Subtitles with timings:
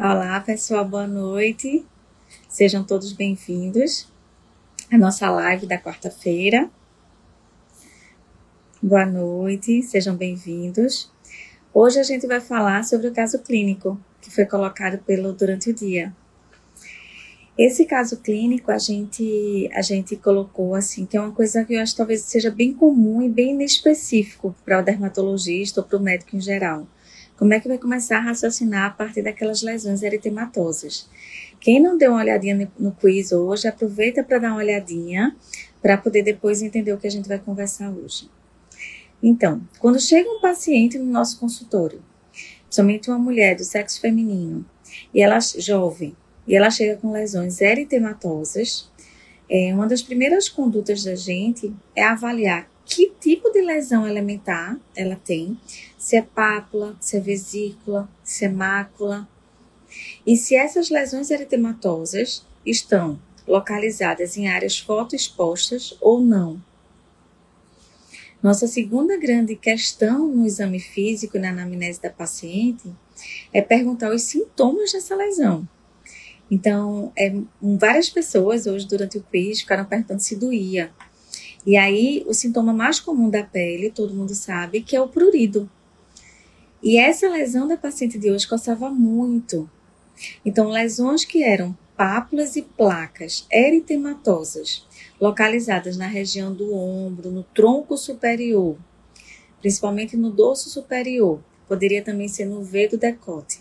[0.00, 1.84] Olá, pessoal, boa noite.
[2.48, 4.06] Sejam todos bem-vindos
[4.92, 6.70] à nossa live da quarta-feira.
[8.80, 11.10] Boa noite, sejam bem-vindos.
[11.74, 15.74] Hoje a gente vai falar sobre o caso clínico que foi colocado pelo durante o
[15.74, 16.14] dia.
[17.58, 21.82] Esse caso clínico a gente a gente colocou assim que é uma coisa que eu
[21.82, 26.00] acho que talvez seja bem comum e bem inespecífico para o dermatologista ou para o
[26.00, 26.86] médico em geral
[27.38, 31.08] como é que vai começar a raciocinar a partir daquelas lesões eritematosas?
[31.60, 35.36] Quem não deu uma olhadinha no quiz hoje, aproveita para dar uma olhadinha
[35.80, 38.28] para poder depois entender o que a gente vai conversar hoje.
[39.22, 42.02] Então, quando chega um paciente no nosso consultório,
[42.68, 44.66] somente uma mulher do sexo feminino,
[45.14, 46.16] e ela jovem,
[46.46, 48.90] e ela chega com lesões eritematosas,
[49.48, 55.14] é, uma das primeiras condutas da gente é avaliar que tipo de lesão elementar ela
[55.16, 55.58] tem,
[56.08, 59.28] se é pápula, se é vesícula, se é mácula,
[60.26, 66.58] e se essas lesões eritematosas estão localizadas em áreas fotoexpostas ou não.
[68.42, 72.90] Nossa segunda grande questão no exame físico e na anamnese da paciente
[73.52, 75.68] é perguntar os sintomas dessa lesão.
[76.50, 80.90] Então, é, várias pessoas hoje durante o quiz ficaram perguntando se doía.
[81.66, 85.70] E aí, o sintoma mais comum da pele, todo mundo sabe, que é o prurido.
[86.82, 89.68] E essa lesão da paciente de hoje coçava muito.
[90.44, 94.86] Então, lesões que eram pápulas e placas eritematosas,
[95.20, 98.76] localizadas na região do ombro, no tronco superior,
[99.60, 103.60] principalmente no dorso superior, poderia também ser no V do decote,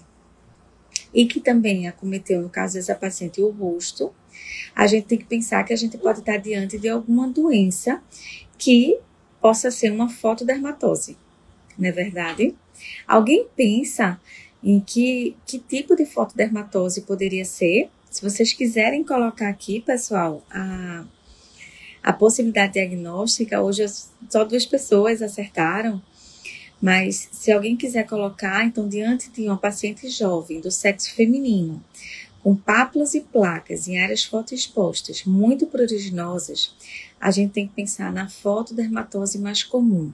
[1.12, 4.14] e que também acometeu, no caso dessa paciente, o rosto,
[4.76, 8.02] a gente tem que pensar que a gente pode estar diante de alguma doença
[8.58, 9.00] que
[9.42, 11.18] possa ser uma fotodermatose,
[11.78, 12.56] não é verdade?
[13.08, 14.20] Alguém pensa
[14.64, 17.90] em que, que tipo de fotodermatose poderia ser?
[18.10, 21.06] Se vocês quiserem colocar aqui, pessoal, a,
[22.02, 23.86] a possibilidade diagnóstica, hoje
[24.30, 26.02] só duas pessoas acertaram,
[26.82, 31.84] mas se alguém quiser colocar, então, diante de uma paciente jovem do sexo feminino,
[32.44, 36.76] com pápulas e placas em áreas fotoexpostas muito pruriginosas,
[37.20, 40.12] a gente tem que pensar na fotodermatose mais comum.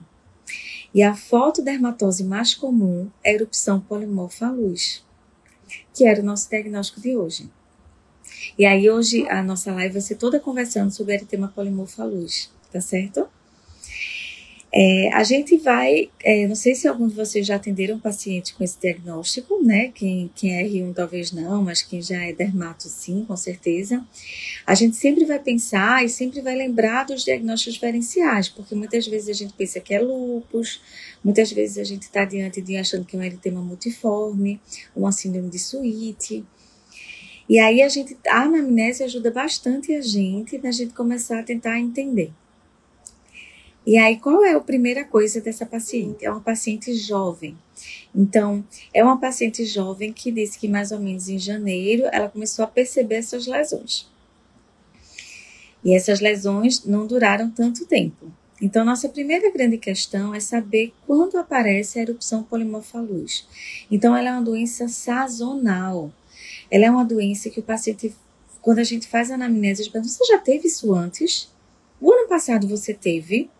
[0.94, 5.04] E a fotodermatose mais comum é a erupção polimorfa à luz,
[5.92, 7.50] que era o nosso diagnóstico de hoje.
[8.58, 12.50] E aí hoje a nossa live vai ser toda conversando sobre eritema polimorfa à luz,
[12.70, 13.28] tá certo?
[14.76, 18.52] É, a gente vai, é, não sei se algum de vocês já atenderam um paciente
[18.54, 19.92] com esse diagnóstico, né?
[19.94, 24.04] Quem, quem é R1 talvez não, mas quem já é dermato sim, com certeza.
[24.66, 29.28] A gente sempre vai pensar e sempre vai lembrar dos diagnósticos diferenciais, porque muitas vezes
[29.28, 30.82] a gente pensa que é lupus,
[31.22, 34.60] muitas vezes a gente está diante de achando que é um eritema multiforme,
[34.96, 36.44] uma síndrome de suíte.
[37.48, 41.78] E aí a gente, a anamnese ajuda bastante a gente na gente começar a tentar
[41.78, 42.32] entender.
[43.86, 46.24] E aí, qual é a primeira coisa dessa paciente?
[46.24, 47.56] É uma paciente jovem.
[48.14, 48.64] Então,
[48.94, 52.68] é uma paciente jovem que disse que mais ou menos em janeiro ela começou a
[52.68, 54.08] perceber essas lesões.
[55.84, 58.32] E essas lesões não duraram tanto tempo.
[58.62, 63.46] Então, nossa primeira grande questão é saber quando aparece a erupção polimorfa luz.
[63.90, 66.10] Então, ela é uma doença sazonal.
[66.70, 68.16] Ela é uma doença que o paciente,
[68.62, 71.52] quando a gente faz a anamnese, pergunta, você já teve isso antes?
[72.00, 73.50] O ano passado você teve?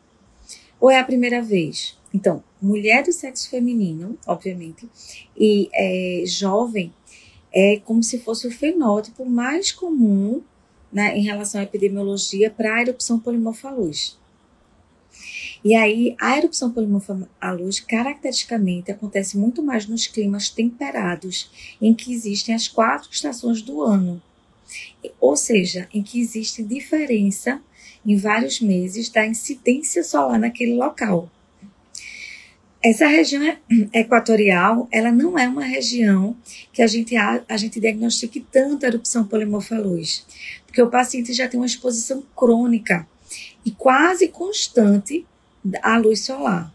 [0.85, 1.97] Ou é a primeira vez?
[2.13, 4.87] Então, mulher do sexo feminino, obviamente,
[5.35, 6.93] e é, jovem,
[7.51, 10.43] é como se fosse o fenótipo mais comum
[10.93, 14.19] né, em relação à epidemiologia para a erupção polimorfa luz.
[15.65, 21.95] E aí, a erupção polimorfa à luz, caracteristicamente, acontece muito mais nos climas temperados, em
[21.95, 24.23] que existem as quatro estações do ano.
[25.19, 27.63] Ou seja, em que existe diferença
[28.05, 31.31] em vários meses da incidência solar naquele local.
[32.83, 33.43] Essa região
[33.95, 36.37] equatorial, ela não é uma região
[36.73, 40.27] que a gente, a, gente diagnostique tanto erupção polimorfa luz,
[40.67, 43.09] porque o paciente já tem uma exposição crônica
[43.65, 45.25] e quase constante
[45.83, 46.74] à luz solar.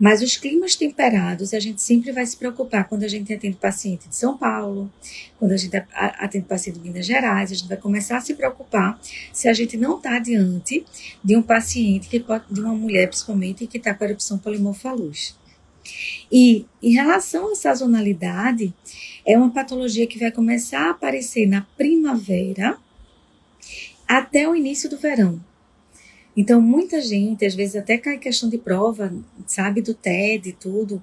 [0.00, 4.08] Mas os climas temperados, a gente sempre vai se preocupar quando a gente atende paciente
[4.08, 4.90] de São Paulo,
[5.38, 8.98] quando a gente atende paciente de Minas Gerais, a gente vai começar a se preocupar
[9.30, 10.86] se a gente não está diante
[11.22, 15.38] de um paciente, que pode, de uma mulher principalmente, que está com erupção polimorfa luz.
[16.32, 18.72] E em relação à sazonalidade,
[19.26, 22.78] é uma patologia que vai começar a aparecer na primavera
[24.08, 25.38] até o início do verão.
[26.40, 29.12] Então, muita gente, às vezes até cai questão de prova,
[29.46, 31.02] sabe, do TED e tudo.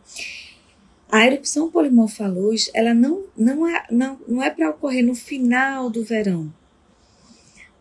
[1.12, 5.92] A erupção polimorfa luz, ela não, não é, não, não é para ocorrer no final
[5.92, 6.52] do verão,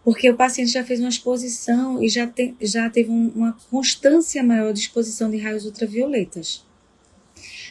[0.04, 4.42] porque o paciente já fez uma exposição e já, tem, já teve um, uma constância
[4.42, 6.62] maior de exposição de raios ultravioletas.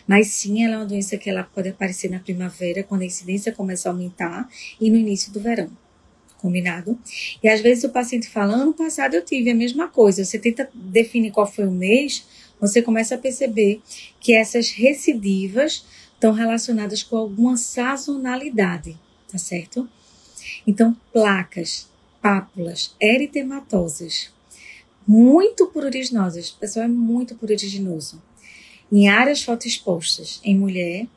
[0.08, 3.52] Mas sim, ela é uma doença que ela pode aparecer na primavera, quando a incidência
[3.52, 4.50] começa a aumentar,
[4.82, 5.70] e no início do verão.
[6.46, 6.96] Combinado?
[7.42, 10.24] E às vezes o paciente fala, ano passado eu tive a mesma coisa.
[10.24, 12.24] Você tenta definir qual foi o mês,
[12.62, 13.82] você começa a perceber
[14.20, 15.84] que essas recidivas
[16.14, 18.96] estão relacionadas com alguma sazonalidade,
[19.28, 19.90] tá certo?
[20.68, 21.90] Então, placas,
[22.22, 24.32] pápulas eritematosas,
[25.08, 28.22] muito pruriginosas, o pessoal é muito pruriginoso.
[28.92, 31.08] Em áreas fotoexpostas em mulher,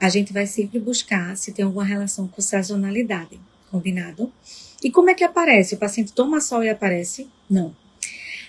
[0.00, 3.38] a gente vai sempre buscar se tem alguma relação com sazonalidade,
[3.70, 4.32] combinado?
[4.82, 5.74] E como é que aparece?
[5.74, 7.28] O paciente toma sol e aparece?
[7.48, 7.74] Não.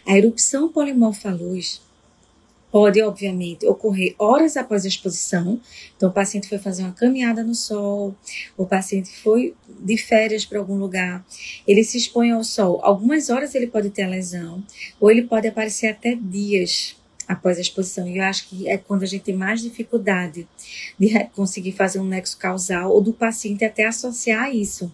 [0.06, 1.82] A erupção polimorfa luz
[2.72, 5.60] pode, obviamente, ocorrer horas após a exposição.
[5.96, 8.16] Então, o paciente foi fazer uma caminhada no sol,
[8.58, 11.26] o paciente foi de férias para algum lugar,
[11.68, 12.80] ele se expõe ao sol.
[12.84, 14.64] Algumas horas ele pode ter a lesão,
[15.00, 16.96] ou ele pode aparecer até dias
[17.28, 18.08] após a exposição.
[18.08, 20.48] E eu acho que é quando a gente tem mais dificuldade
[20.98, 24.92] de conseguir fazer um nexo causal ou do paciente até associar isso.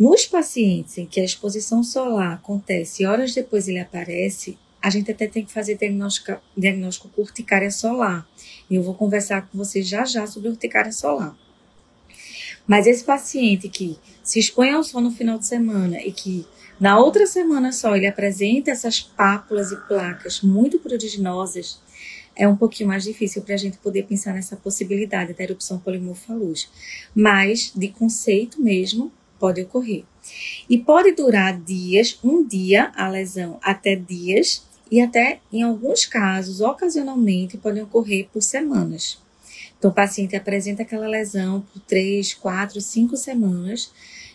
[0.00, 5.12] Nos pacientes em que a exposição solar acontece e horas depois ele aparece, a gente
[5.12, 8.26] até tem que fazer diagnóstico, com urticária solar.
[8.70, 11.36] E eu vou conversar com vocês já já sobre urticária solar.
[12.66, 16.46] Mas esse paciente que se expõe ao sol no final de semana e que
[16.80, 21.78] na outra semana só ele apresenta essas pápulas e placas muito pruriginosas,
[22.34, 26.32] é um pouquinho mais difícil para a gente poder pensar nessa possibilidade da erupção polimorfa
[26.32, 26.70] luz.
[27.14, 30.04] Mas, de conceito mesmo, pode ocorrer.
[30.68, 36.60] E pode durar dias, um dia a lesão, até dias, e até, em alguns casos,
[36.60, 39.18] ocasionalmente, podem ocorrer por semanas.
[39.78, 43.90] Então, o paciente apresenta aquela lesão por três, quatro, cinco semanas,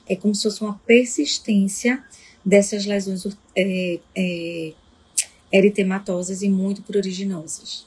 [0.07, 2.03] é como se fosse uma persistência
[2.43, 3.25] dessas lesões
[3.55, 4.73] é, é,
[5.51, 7.85] eritematosas e muito pruriginosas.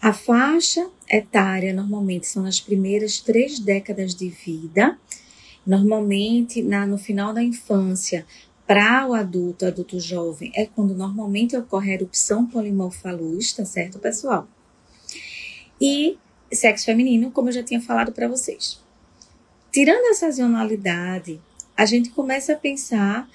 [0.00, 4.98] A faixa etária normalmente são nas primeiras três décadas de vida,
[5.66, 8.26] normalmente na, no final da infância,
[8.66, 13.98] para o adulto, adulto jovem, é quando normalmente ocorre a erupção polimorfa luz, tá certo,
[13.98, 14.48] pessoal?
[15.80, 16.16] E
[16.50, 18.80] sexo feminino, como eu já tinha falado para vocês.
[19.70, 21.40] Tirando a sazonalidade,
[21.76, 23.28] a gente começa a pensar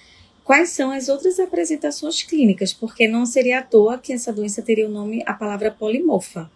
[0.43, 4.87] quais são as outras apresentações clínicas, porque não seria à toa que essa doença teria
[4.87, 6.49] o nome, a palavra polimorfa.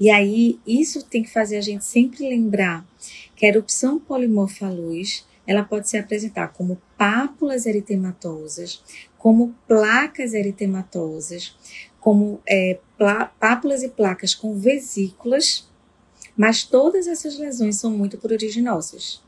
[0.00, 2.84] E aí, isso tem que fazer a gente sempre lembrar
[3.44, 8.82] que a erupção polimorfa luz ela pode se apresentar como pápulas eritematosas,
[9.18, 11.54] como placas eritematosas,
[12.00, 12.78] como é,
[13.38, 15.68] pápulas e placas com vesículas,
[16.34, 19.22] mas todas essas lesões são muito pruriginosas.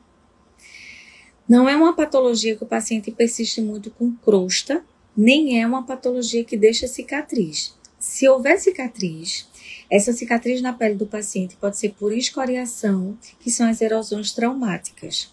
[1.47, 4.83] Não é uma patologia que o paciente persiste muito com crosta,
[5.15, 7.77] nem é uma patologia que deixa cicatriz.
[7.99, 9.47] Se houver cicatriz,
[9.91, 15.33] essa cicatriz na pele do paciente pode ser por escoriação, que são as erosões traumáticas.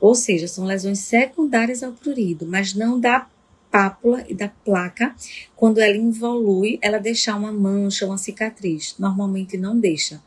[0.00, 3.26] Ou seja, são lesões secundárias ao prurido, mas não da
[3.70, 5.14] pápula e da placa.
[5.56, 8.94] Quando ela evolui, ela deixar uma mancha, uma cicatriz.
[8.98, 10.22] Normalmente não deixa.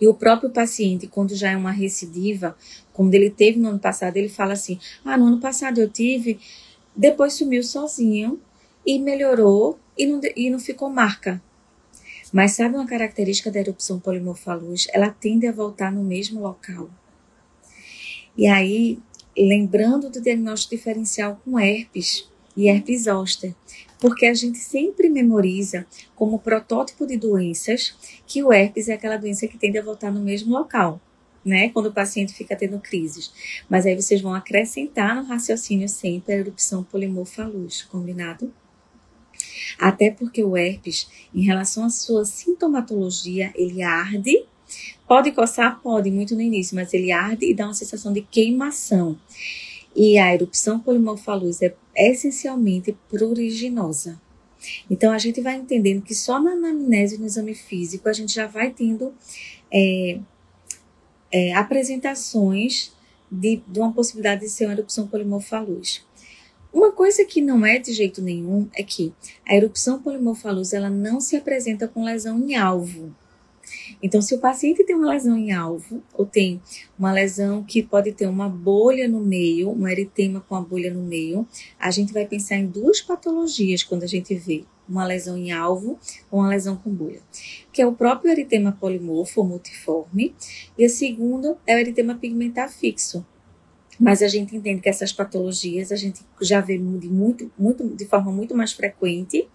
[0.00, 2.56] E o próprio paciente, quando já é uma recidiva,
[2.92, 6.40] como ele teve no ano passado, ele fala assim: Ah, no ano passado eu tive,
[6.96, 8.40] depois sumiu sozinho
[8.84, 11.40] e melhorou e não, e não ficou marca.
[12.32, 14.86] Mas sabe uma característica da erupção polimorfa luz?
[14.92, 16.88] Ela tende a voltar no mesmo local.
[18.36, 18.98] E aí,
[19.36, 23.54] lembrando do diagnóstico diferencial com herpes e herpes zoster,
[23.98, 27.94] porque a gente sempre memoriza como protótipo de doenças
[28.26, 31.00] que o herpes é aquela doença que tende a voltar no mesmo local,
[31.44, 31.68] né?
[31.70, 33.32] Quando o paciente fica tendo crises.
[33.68, 38.52] Mas aí vocês vão acrescentar no raciocínio sempre a erupção polimorfa luz, combinado?
[39.78, 44.44] Até porque o herpes, em relação à sua sintomatologia, ele arde
[45.06, 45.80] Pode coçar?
[45.80, 49.18] Pode, muito no início, mas ele arde e dá uma sensação de queimação.
[49.94, 54.20] E a erupção polimorfa luz é essencialmente pruriginosa.
[54.88, 58.46] Então a gente vai entendendo que só na anamnese no exame físico a gente já
[58.46, 59.12] vai tendo
[59.72, 60.20] é,
[61.32, 62.92] é, apresentações
[63.30, 66.04] de, de, uma possibilidade de ser uma erupção polimorfa luz.
[66.72, 69.12] Uma coisa que não é de jeito nenhum é que
[69.46, 73.14] a erupção polimorfa luz ela não se apresenta com lesão em alvo.
[74.02, 76.60] Então, se o paciente tem uma lesão em alvo, ou tem
[76.98, 81.02] uma lesão que pode ter uma bolha no meio, um eritema com a bolha no
[81.02, 81.46] meio,
[81.78, 85.98] a gente vai pensar em duas patologias quando a gente vê, uma lesão em alvo
[86.30, 87.20] ou uma lesão com bolha,
[87.72, 90.34] que é o próprio eritema polimorfo ou multiforme,
[90.76, 93.24] e a segunda é o eritema pigmentar fixo.
[94.00, 98.06] Mas a gente entende que essas patologias a gente já vê de, muito, muito, de
[98.06, 99.46] forma muito mais frequente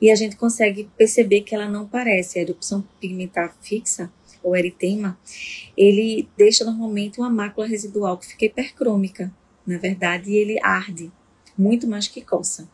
[0.00, 2.38] e a gente consegue perceber que ela não parece.
[2.38, 4.10] A erupção pigmentar fixa,
[4.42, 5.16] ou eritema,
[5.76, 9.32] ele deixa normalmente uma mácula residual que fica hipercrômica.
[9.64, 11.12] Na verdade, ele arde
[11.56, 12.68] muito mais que coça.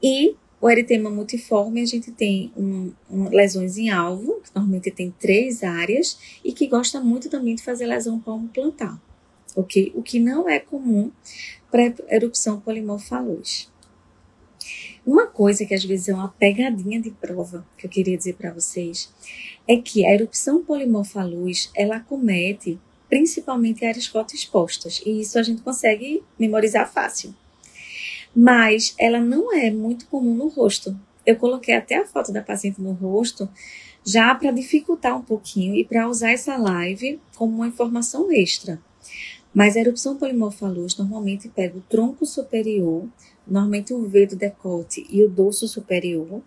[0.00, 5.10] E o eritema multiforme, a gente tem um, um, lesões em alvo, que normalmente tem
[5.18, 9.00] três áreas, e que gosta muito também de fazer lesão palmo plantar,
[9.54, 9.92] ok?
[9.94, 11.10] O que não é comum
[11.70, 13.70] para erupção polimorfaluz.
[15.04, 18.52] Uma coisa que às vezes é uma pegadinha de prova que eu queria dizer para
[18.52, 19.12] vocês
[19.68, 26.22] é que a erupção polimorfaluz ela acomete principalmente áreas fotoexpostas e isso a gente consegue
[26.38, 27.34] memorizar fácil
[28.34, 30.98] mas ela não é muito comum no rosto.
[31.24, 33.48] Eu coloquei até a foto da paciente no rosto
[34.04, 38.80] já para dificultar um pouquinho e para usar essa live como uma informação extra.
[39.54, 43.06] Mas a erupção polimorfalus normalmente pega o tronco superior,
[43.46, 46.42] normalmente o V do decote e o dorso superior.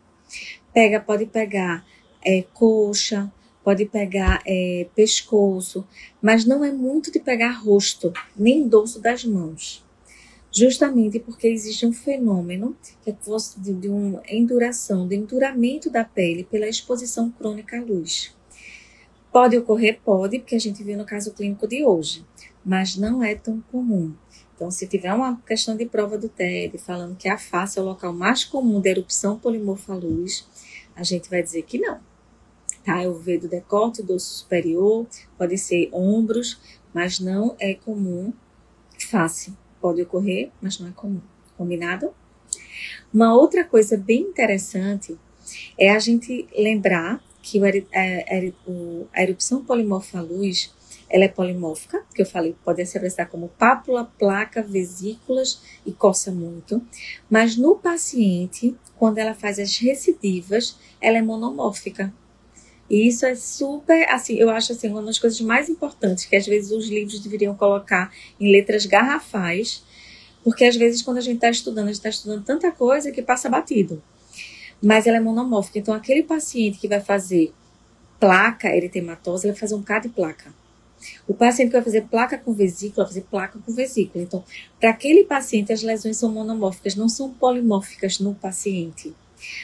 [0.73, 1.85] Pega, pode pegar
[2.23, 3.31] é, coxa,
[3.63, 5.87] pode pegar é, pescoço,
[6.21, 9.87] mas não é muito de pegar rosto, nem dorso das mãos
[10.57, 13.15] justamente porque existe um fenômeno que é
[13.57, 18.35] de, de uma enduração, de enduramento da pele pela exposição crônica à luz.
[19.31, 19.99] Pode ocorrer?
[20.03, 22.25] Pode, porque a gente viu no caso clínico de hoje,
[22.67, 24.13] mas não é tão comum.
[24.53, 27.85] Então, se tiver uma questão de prova do TED falando que a face é o
[27.85, 30.45] local mais comum de erupção polimorfa luz,
[30.95, 31.99] a gente vai dizer que não.
[32.83, 33.03] Tá?
[33.03, 35.07] Eu vejo do decote, do superior,
[35.37, 36.59] pode ser ombros,
[36.93, 38.33] mas não é comum
[38.99, 41.21] face pode ocorrer, mas não é comum.
[41.55, 42.13] Combinado?
[43.13, 45.17] Uma outra coisa bem interessante
[45.77, 47.59] é a gente lembrar que
[49.13, 50.75] a erupção polimorfa luz
[51.09, 56.31] ela é polimórfica, que eu falei, pode se apresentar como pápula, placa, vesículas e coça
[56.31, 56.81] muito.
[57.29, 62.13] Mas no paciente, quando ela faz as recidivas, ela é monomórfica.
[62.89, 66.45] E isso é super, assim, eu acho assim, uma das coisas mais importantes que às
[66.45, 69.83] vezes os livros deveriam colocar em letras garrafais,
[70.43, 73.21] porque às vezes quando a gente está estudando, a gente está estudando tanta coisa que
[73.21, 74.01] passa batido.
[74.81, 77.53] Mas ela é monomórfica, então aquele paciente que vai fazer
[78.19, 80.53] placa eritematosa, ele vai fazer um bocado de placa.
[81.27, 84.23] O paciente que vai fazer placa com vesícula, vai fazer placa com vesícula.
[84.23, 84.43] Então,
[84.79, 89.15] para aquele paciente, as lesões são monomórficas, não são polimórficas no paciente.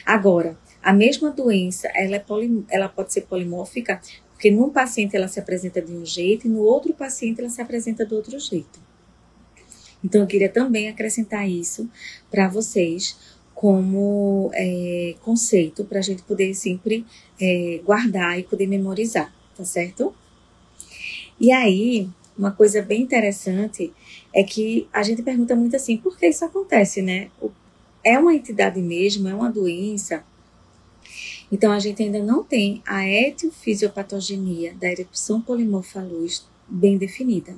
[0.04, 4.00] Agora, a mesma doença, ela, é poli, ela pode ser polimórfica,
[4.32, 7.60] porque num paciente ela se apresenta de um jeito e no outro paciente ela se
[7.60, 8.78] apresenta do outro jeito.
[10.04, 11.88] Então, eu queria também acrescentar isso
[12.30, 13.16] para vocês
[13.54, 17.06] como é, conceito, para a gente poder sempre
[17.40, 20.14] é, guardar e poder memorizar, tá certo?
[21.40, 23.92] E aí, uma coisa bem interessante
[24.32, 27.30] é que a gente pergunta muito assim, por que isso acontece, né?
[28.02, 30.24] É uma entidade mesmo, é uma doença?
[31.50, 37.54] Então, a gente ainda não tem a etiofisiopatogenia da erupção polimorfa luz bem definida.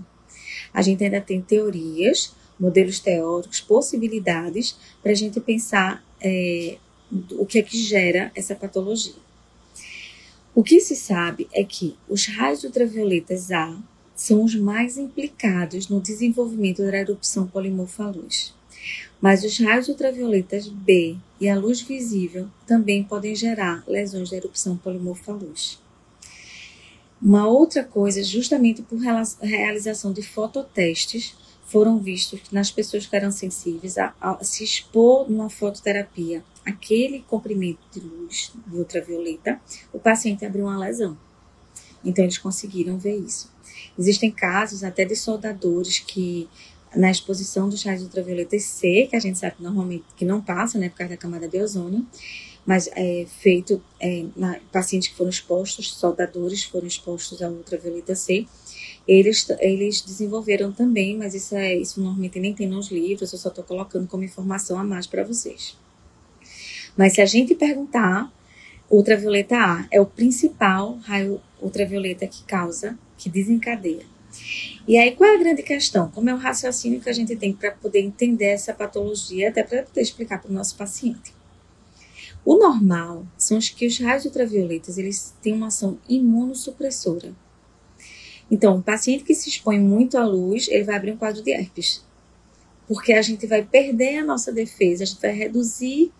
[0.72, 6.76] A gente ainda tem teorias, modelos teóricos, possibilidades para a gente pensar é,
[7.32, 9.25] o que é que gera essa patologia.
[10.56, 13.78] O que se sabe é que os raios ultravioletas A
[14.14, 18.54] são os mais implicados no desenvolvimento da erupção polimorfa luz.
[19.20, 24.78] Mas os raios ultravioletas B e a luz visível também podem gerar lesões da erupção
[24.78, 25.78] polimorfa luz.
[27.20, 28.98] Uma outra coisa, justamente por
[29.42, 31.36] realização de fototestes,
[31.66, 37.78] foram vistos nas pessoas que eram sensíveis a, a se expor numa fototerapia aquele comprimento
[37.92, 39.60] de luz de ultravioleta,
[39.92, 41.16] o paciente abriu uma lesão.
[42.04, 43.50] Então eles conseguiram ver isso.
[43.96, 46.48] Existem casos até de soldadores que
[46.94, 50.88] na exposição dos raios ultravioletas C, que a gente sabe normalmente que não passa, né,
[50.88, 52.06] por causa da camada de ozônio,
[52.64, 58.46] mas é feito é, na pacientes que foram expostos, soldadores foram expostos ao ultravioleta C,
[59.06, 63.48] eles, eles desenvolveram também, mas isso, é, isso normalmente nem tem nos livros, eu só
[63.48, 65.76] estou colocando como informação a mais para vocês.
[66.96, 68.32] Mas se a gente perguntar,
[68.90, 74.04] ultravioleta A é o principal raio ultravioleta que causa, que desencadeia.
[74.86, 76.10] E aí, qual é a grande questão?
[76.10, 79.82] Como é o raciocínio que a gente tem para poder entender essa patologia, até para
[79.82, 81.34] poder explicar para o nosso paciente?
[82.44, 87.34] O normal são os que os raios ultravioletas eles têm uma ação imunossupressora.
[88.50, 91.50] Então, um paciente que se expõe muito à luz, ele vai abrir um quadro de
[91.50, 92.04] herpes.
[92.86, 96.12] porque a gente vai perder a nossa defesa, a gente vai reduzir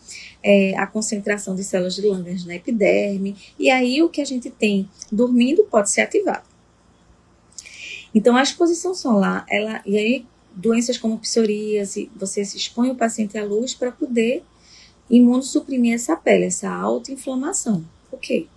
[0.42, 4.50] é, a concentração de células de Langerhans na epiderme, e aí o que a gente
[4.50, 6.44] tem dormindo pode ser ativado.
[8.14, 13.36] Então, a exposição solar, ela, e aí doenças como psoríase, você se expõe o paciente
[13.36, 14.42] à luz para poder
[15.08, 17.84] imunossuprimir essa pele, essa autoinflamação.
[18.10, 18.48] Ok.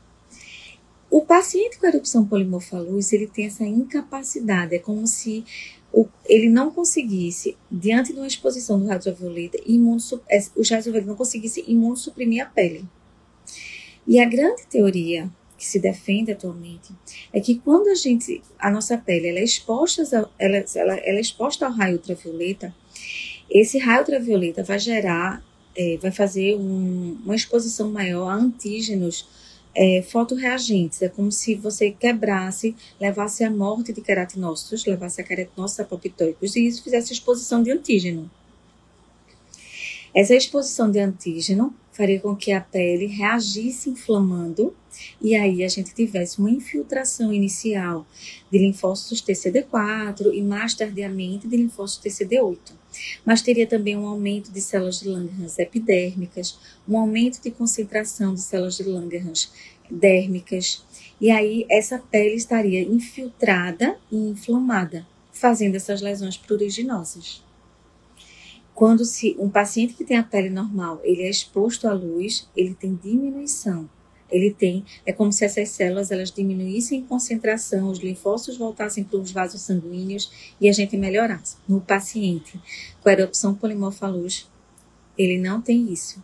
[1.09, 5.43] O paciente com erupção polimorfa luz, ele tem essa incapacidade, é como se
[5.91, 8.85] o, ele não conseguisse, diante de uma exposição do
[10.29, 12.85] é, os raios ultravioleta não conseguisse imunossuprimir a pele.
[14.07, 16.93] E a grande teoria que se defende atualmente
[17.33, 21.21] é que quando a gente, a nossa pele, ela é exposta, ela, ela, ela é
[21.21, 22.73] exposta ao raio ultravioleta,
[23.49, 25.43] esse raio ultravioleta vai gerar,
[25.75, 29.27] é, vai fazer um, uma exposição maior a antígenos
[29.75, 31.01] é, fotoreagentes.
[31.01, 36.67] É como se você quebrasse, levasse a morte de queratinócitos, levasse a queratinócitos apoptoicos e
[36.67, 38.29] isso fizesse exposição de antígeno.
[40.13, 44.75] Essa exposição de antígeno faria com que a pele reagisse inflamando
[45.21, 48.07] e aí a gente tivesse uma infiltração inicial
[48.51, 52.78] de linfócitos TCD4 e mais tardiamente de linfócitos TCD8.
[53.25, 58.41] Mas teria também um aumento de células de Langerhans epidérmicas, um aumento de concentração de
[58.41, 59.51] células de Langerhans
[59.89, 60.83] dérmicas,
[61.19, 67.43] e aí essa pele estaria infiltrada e inflamada, fazendo essas lesões pruriginosas.
[68.73, 72.73] Quando se um paciente que tem a pele normal, ele é exposto à luz, ele
[72.73, 73.89] tem diminuição.
[74.31, 79.19] Ele tem, é como se essas células elas diminuíssem em concentração, os linfócitos voltassem para
[79.19, 81.57] os vasos sanguíneos e a gente melhorasse.
[81.67, 82.59] No paciente
[83.01, 84.49] com erupção polimorfa luz,
[85.17, 86.23] ele não tem isso.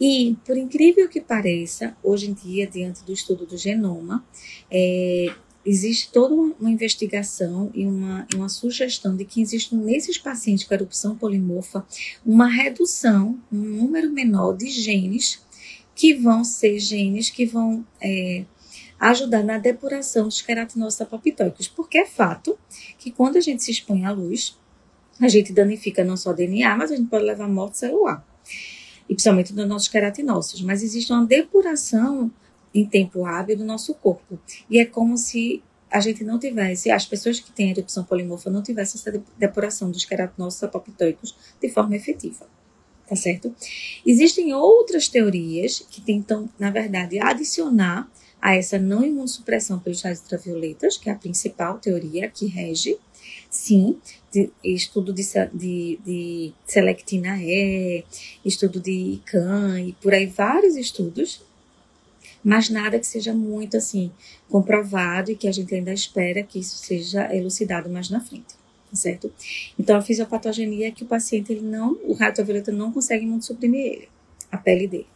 [0.00, 4.24] E, por incrível que pareça, hoje em dia, diante do estudo do genoma,
[4.70, 5.32] é,
[5.64, 11.16] existe toda uma investigação e uma, uma sugestão de que existe nesses pacientes com erupção
[11.16, 11.86] polimorfa
[12.24, 15.42] uma redução, um número menor de genes
[15.94, 18.44] que vão ser genes que vão é,
[18.98, 22.58] ajudar na depuração dos queratinócitos apoptóicos, porque é fato
[22.98, 24.58] que quando a gente se expõe à luz,
[25.20, 28.26] a gente danifica não só DNA, mas a gente pode levar morte celular,
[29.08, 32.30] e principalmente dos nossos queratinócitos, mas existe uma depuração
[32.74, 34.38] em tempo hábil do nosso corpo.
[34.68, 38.62] E é como se a gente não tivesse, as pessoas que têm erupção polimorfa não
[38.62, 42.48] tivessem essa depuração dos queratinócitos apoptóicos de forma efetiva.
[43.08, 43.54] Tá certo?
[44.06, 50.96] Existem outras teorias que tentam, na verdade, adicionar a essa não imunossupressão pelos raios ultravioletas,
[50.96, 52.98] que é a principal teoria que rege,
[53.50, 53.98] sim,
[54.32, 58.04] de, estudo de, de, de selectina E,
[58.44, 61.42] estudo de ICAN e por aí vários estudos
[62.44, 64.12] mas nada que seja muito assim
[64.50, 68.54] comprovado e que a gente ainda espera que isso seja elucidado mais na frente,
[68.94, 69.32] certo?
[69.78, 73.44] Então a fisiopatogenia é que o paciente ele não, o raio ultravioleta não consegue muito
[73.44, 74.08] suprimir ele,
[74.50, 75.06] a pele dele.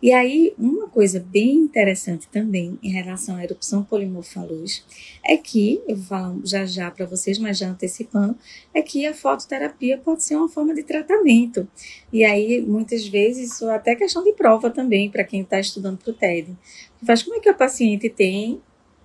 [0.00, 4.84] E aí, uma coisa bem interessante também em relação à erupção polimorfa luz
[5.24, 8.36] é que, eu vou falar já já para vocês, mas já antecipando,
[8.72, 11.66] é que a fototerapia pode ser uma forma de tratamento.
[12.12, 15.98] E aí, muitas vezes, isso é até questão de prova também para quem está estudando
[15.98, 16.56] para o TED.
[17.04, 18.60] Faz como é que o paciente tem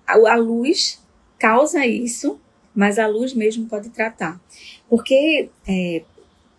[0.06, 1.02] a luz
[1.38, 2.38] causa isso,
[2.74, 4.40] mas a luz mesmo pode tratar.
[4.88, 6.02] Porque é,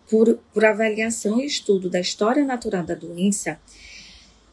[0.08, 3.60] por, por avaliação e estudo da história natural da doença,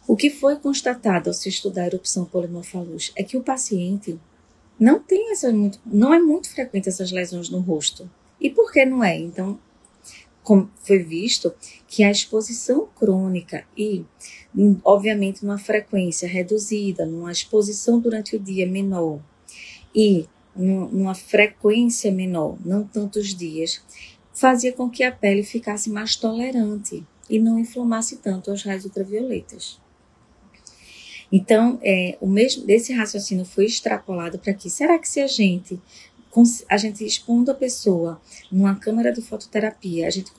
[0.07, 4.19] o que foi constatado ao se estudar a erupção polimorfa luz é que o paciente
[4.79, 8.09] não tem essa muito, não é muito frequente essas lesões no rosto.
[8.39, 9.17] E por que não é?
[9.17, 9.57] Então,
[10.81, 11.53] foi visto
[11.87, 14.03] que a exposição crônica e,
[14.83, 19.21] obviamente, numa frequência reduzida, numa exposição durante o dia menor
[19.95, 23.81] e numa frequência menor, não tantos dias,
[24.33, 29.79] fazia com que a pele ficasse mais tolerante e não inflamasse tanto as raios ultravioletas.
[31.31, 34.69] Então, é, o mesmo desse raciocínio foi extrapolado para aqui.
[34.69, 35.81] Será que se a gente
[36.67, 38.19] a gente expondo a pessoa
[38.51, 40.31] numa câmara de fototerapia, a gente,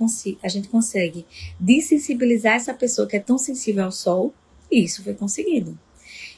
[0.42, 1.24] a gente consegue
[1.58, 4.34] desensibilizar essa pessoa que é tão sensível ao sol?
[4.70, 5.78] E isso foi conseguido.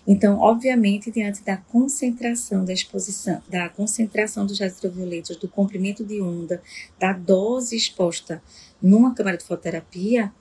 [0.07, 6.21] Então, obviamente, diante da concentração da exposição, da concentração dos raios ultravioletas, do comprimento de
[6.21, 6.63] onda,
[6.99, 8.41] da dose exposta
[8.81, 10.33] numa câmara de fototerapia,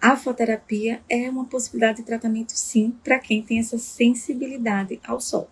[0.00, 5.48] a fototerapia é uma possibilidade de tratamento, sim, para quem tem essa sensibilidade ao sol.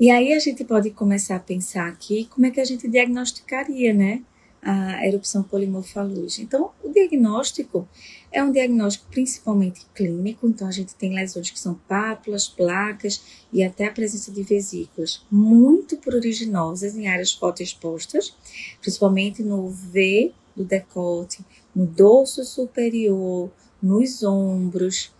[0.00, 3.94] E aí a gente pode começar a pensar aqui como é que a gente diagnosticaria,
[3.94, 4.22] né?
[4.60, 6.38] a erupção polimorfa luz.
[6.38, 7.88] Então, o diagnóstico
[8.30, 13.62] é um diagnóstico principalmente clínico, então a gente tem lesões que são pápulas, placas e
[13.62, 18.34] até a presença de vesículas muito pruriginosas em áreas fotoexpostas,
[18.80, 23.50] principalmente no V do decote, no dorso superior,
[23.82, 25.12] nos ombros,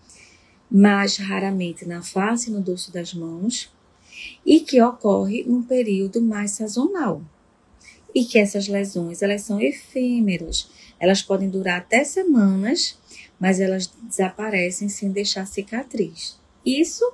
[0.70, 3.72] mais raramente na face e no dorso das mãos,
[4.44, 7.22] e que ocorre num período mais sazonal.
[8.14, 10.68] E que essas lesões, elas são efêmeras.
[11.00, 12.98] Elas podem durar até semanas,
[13.38, 16.38] mas elas desaparecem sem deixar cicatriz.
[16.64, 17.04] Isso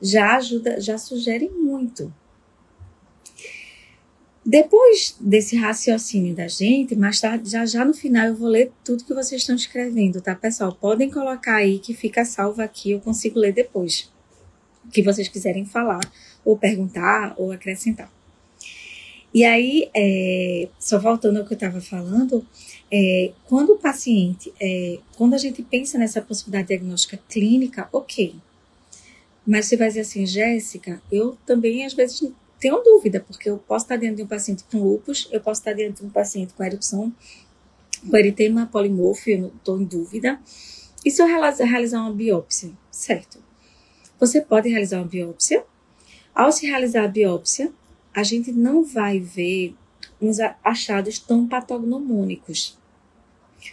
[0.00, 2.12] já ajuda, já sugere muito.
[4.50, 9.04] Depois desse raciocínio da gente, mais tarde, já já no final eu vou ler tudo
[9.04, 10.72] que vocês estão escrevendo, tá, pessoal?
[10.72, 14.10] Podem colocar aí que fica salvo aqui, eu consigo ler depois.
[14.86, 16.00] O que vocês quiserem falar,
[16.42, 18.10] ou perguntar, ou acrescentar.
[19.34, 22.42] E aí, é, só voltando ao que eu estava falando,
[22.90, 28.34] é, quando o paciente, é, quando a gente pensa nessa possibilidade diagnóstica clínica, ok.
[29.46, 33.84] Mas você vai dizer assim, Jéssica, eu também às vezes tenho dúvida, porque eu posso
[33.84, 36.64] estar diante de um paciente com lupus, eu posso estar diante de um paciente com
[36.64, 37.12] erupção,
[38.08, 40.40] com eritema polimorfo, eu estou em dúvida.
[41.04, 42.70] E se eu realizar uma biópsia?
[42.90, 43.42] Certo.
[44.18, 45.64] Você pode realizar uma biópsia.
[46.34, 47.72] Ao se realizar a biópsia,
[48.14, 49.74] a gente não vai ver
[50.20, 52.77] uns achados tão patognomônicos.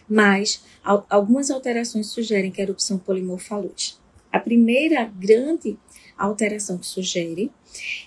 [0.09, 3.99] Mas algumas alterações sugerem que a erupção polimorfa luz.
[4.31, 5.77] A primeira grande
[6.17, 7.51] alteração que sugere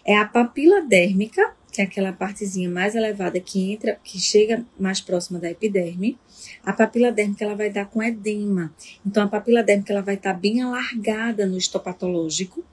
[0.04, 5.00] é a papila dérmica, que é aquela partezinha mais elevada que entra, que chega mais
[5.00, 6.18] próxima da epiderme.
[6.64, 8.72] A papila dérmica ela vai dar com edema.
[9.06, 12.64] Então a papila dérmica ela vai estar bem alargada no histopatológico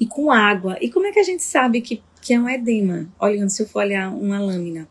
[0.00, 0.78] e com água.
[0.80, 3.08] E como é que a gente sabe que que é um edema.
[3.20, 4.88] Olhando, se eu for olhar uma lâmina,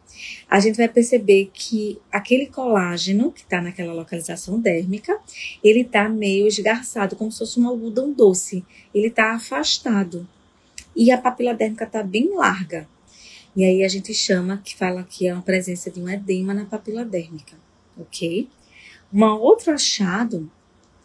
[0.49, 5.19] a gente vai perceber que aquele colágeno que está naquela localização dérmica,
[5.61, 8.63] ele está meio esgarçado, como se fosse um algodão doce.
[8.93, 10.25] Ele está afastado.
[10.95, 12.87] E a papila dérmica está bem larga.
[13.53, 16.63] E aí a gente chama, que fala que é uma presença de um edema na
[16.63, 17.57] papila dérmica,
[17.97, 18.47] ok?
[19.13, 20.49] Um outro achado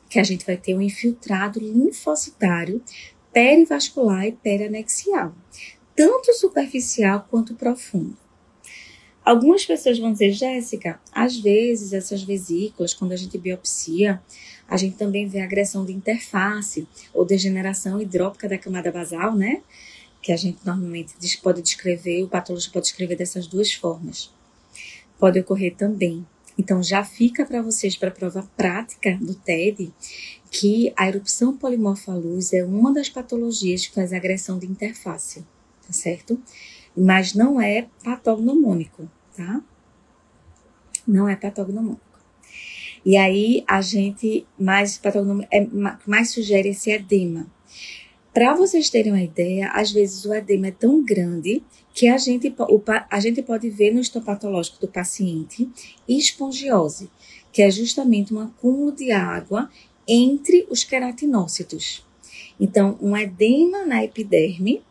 [0.08, 2.80] que a gente vai ter um infiltrado linfocitário
[3.32, 5.34] perivascular e perianexial
[6.00, 8.16] tanto superficial quanto profundo.
[9.22, 14.18] Algumas pessoas vão dizer, Jéssica, às vezes essas vesículas, quando a gente biopsia,
[14.66, 19.62] a gente também vê agressão de interface ou degeneração hidrópica da camada basal, né?
[20.22, 24.32] Que a gente normalmente pode descrever, o patologista pode descrever dessas duas formas.
[25.18, 26.26] Pode ocorrer também.
[26.56, 29.92] Então, já fica para vocês, para a prova prática do TED,
[30.50, 35.44] que a erupção polimorfa luz é uma das patologias que faz agressão de interface
[35.90, 36.40] tá certo?
[36.96, 39.60] Mas não é patognomônico, tá?
[41.06, 42.00] Não é patognomônico.
[43.04, 45.00] E aí a gente mais
[45.50, 45.66] é
[46.06, 47.46] mais sugere esse edema.
[48.32, 52.54] Para vocês terem uma ideia, às vezes o edema é tão grande que a gente,
[52.56, 55.68] o, a gente pode ver no histopatológico do paciente
[56.06, 57.10] espongiose,
[57.52, 59.68] que é justamente um acúmulo de água
[60.06, 62.06] entre os queratinócitos.
[62.60, 64.82] Então, um edema na epiderme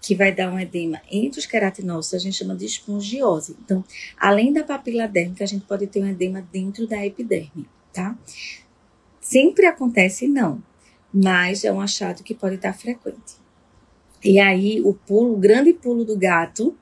[0.00, 3.56] que vai dar um edema entre os queratinócitos, a gente chama de espongiose.
[3.62, 3.84] Então,
[4.16, 8.16] além da papila dérmica, a gente pode ter um edema dentro da epiderme, tá?
[9.20, 10.62] Sempre acontece, não,
[11.12, 13.38] mas é um achado que pode estar frequente.
[14.24, 16.76] E aí, o pulo, o grande pulo do gato,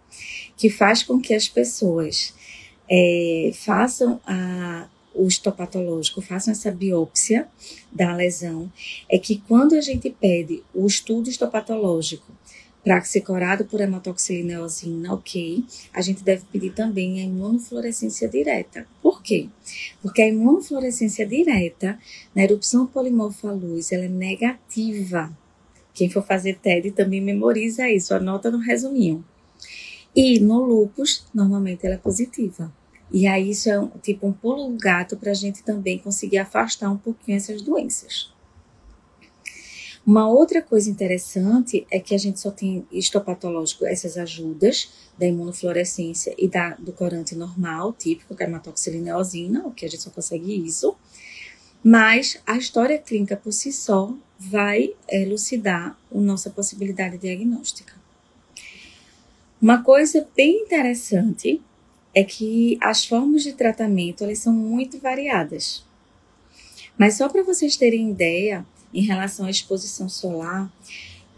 [0.56, 2.34] que faz com que as pessoas
[2.88, 7.48] é, façam a, o histopatológico, façam essa biópsia
[7.92, 8.70] da lesão,
[9.08, 12.32] é que quando a gente pede o estudo histopatológico
[12.82, 14.62] Praxicorado por hematoxilina
[15.12, 15.64] ok.
[15.92, 18.86] A gente deve pedir também a imunofluorescência direta.
[19.02, 19.48] Por quê?
[20.00, 21.98] Porque a imunofluorescência direta,
[22.34, 25.36] na erupção polimorfa luz, ela é negativa.
[25.92, 29.24] Quem for fazer TED também memoriza isso, anota no resuminho.
[30.14, 32.72] E no lupus, normalmente ela é positiva.
[33.10, 36.90] E aí isso é um, tipo um pulo gato para a gente também conseguir afastar
[36.90, 38.32] um pouquinho essas doenças.
[40.08, 46.34] Uma outra coisa interessante é que a gente só tem histopatológico essas ajudas da imunofluorescência
[46.38, 50.02] e da, do corante normal, típico, que é a hematoxilina eosina, o que a gente
[50.02, 50.96] só consegue isso.
[51.84, 57.92] Mas a história clínica por si só vai elucidar a nossa possibilidade diagnóstica.
[59.60, 61.60] Uma coisa bem interessante
[62.14, 65.84] é que as formas de tratamento elas são muito variadas.
[66.96, 70.70] Mas só para vocês terem ideia, em relação à exposição solar,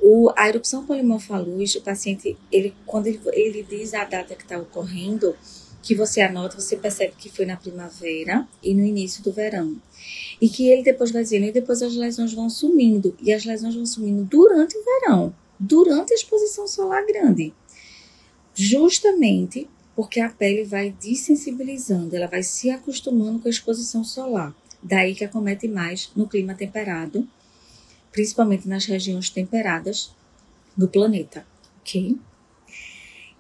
[0.01, 4.43] o, a erupção polimorfa luz, o paciente, ele, quando ele, ele diz a data que
[4.43, 5.37] está ocorrendo,
[5.83, 9.77] que você anota, você percebe que foi na primavera e no início do verão.
[10.41, 13.17] E que ele depois vai dizendo, e depois as lesões vão sumindo.
[13.21, 17.53] E as lesões vão sumindo durante o verão, durante a exposição solar grande.
[18.55, 24.55] Justamente porque a pele vai desensibilizando, ela vai se acostumando com a exposição solar.
[24.83, 27.29] Daí que acomete mais no clima temperado,
[28.13, 30.15] principalmente nas regiões temperadas
[30.77, 31.47] do planeta,
[31.81, 32.19] ok?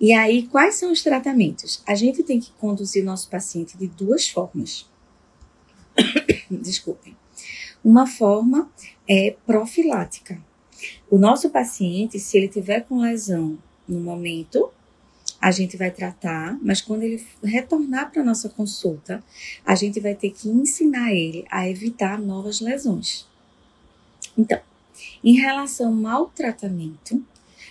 [0.00, 1.82] E aí, quais são os tratamentos?
[1.86, 4.88] A gente tem que conduzir nosso paciente de duas formas.
[6.50, 7.14] Desculpem.
[7.84, 8.70] Uma forma
[9.08, 10.40] é profilática.
[11.10, 14.70] O nosso paciente, se ele tiver com lesão no momento,
[15.40, 19.22] a gente vai tratar, mas quando ele retornar para nossa consulta,
[19.64, 23.26] a gente vai ter que ensinar ele a evitar novas lesões.
[24.40, 24.58] Então,
[25.22, 27.22] em relação ao tratamento,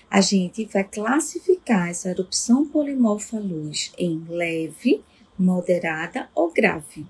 [0.08, 5.01] a gente vai classificar essa erupção polimorfa luz em leve,
[5.38, 7.08] moderada ou grave.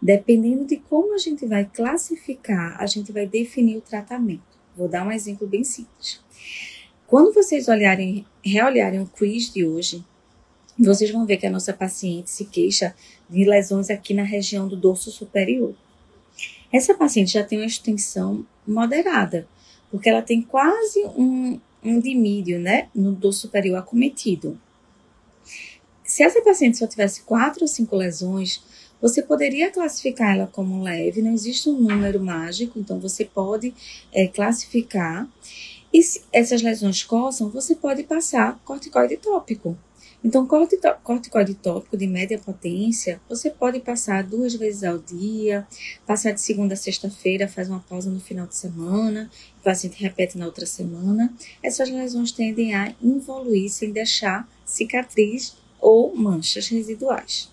[0.00, 4.42] Dependendo de como a gente vai classificar, a gente vai definir o tratamento.
[4.76, 6.20] Vou dar um exemplo bem simples.
[7.06, 10.04] Quando vocês olharem, reolharem o quiz de hoje,
[10.78, 12.94] vocês vão ver que a nossa paciente se queixa
[13.28, 15.74] de lesões aqui na região do dorso superior.
[16.72, 19.48] Essa paciente já tem uma extensão moderada,
[19.90, 24.60] porque ela tem quase um, um dimídio, né, no dorso superior acometido.
[26.04, 28.62] Se essa paciente só tivesse quatro ou cinco lesões,
[29.00, 33.72] você poderia classificar ela como leve, não existe um número mágico, então você pode
[34.12, 35.28] é, classificar.
[35.92, 39.78] E se essas lesões coçam, você pode passar corticoide tópico.
[40.22, 45.66] Então, corticoide tópico de média potência, você pode passar duas vezes ao dia,
[46.04, 50.36] passar de segunda a sexta-feira, faz uma pausa no final de semana, o paciente repete
[50.36, 51.32] na outra semana.
[51.62, 57.48] Essas lesões tendem a involuir sem deixar cicatriz ou manchas residuais.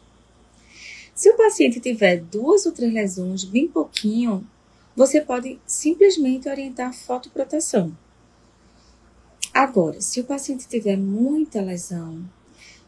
[1.13, 4.45] Se o paciente tiver duas ou três lesões, bem pouquinho,
[4.95, 7.95] você pode simplesmente orientar fotoproteção.
[9.54, 12.28] Agora, se o paciente tiver muita lesão,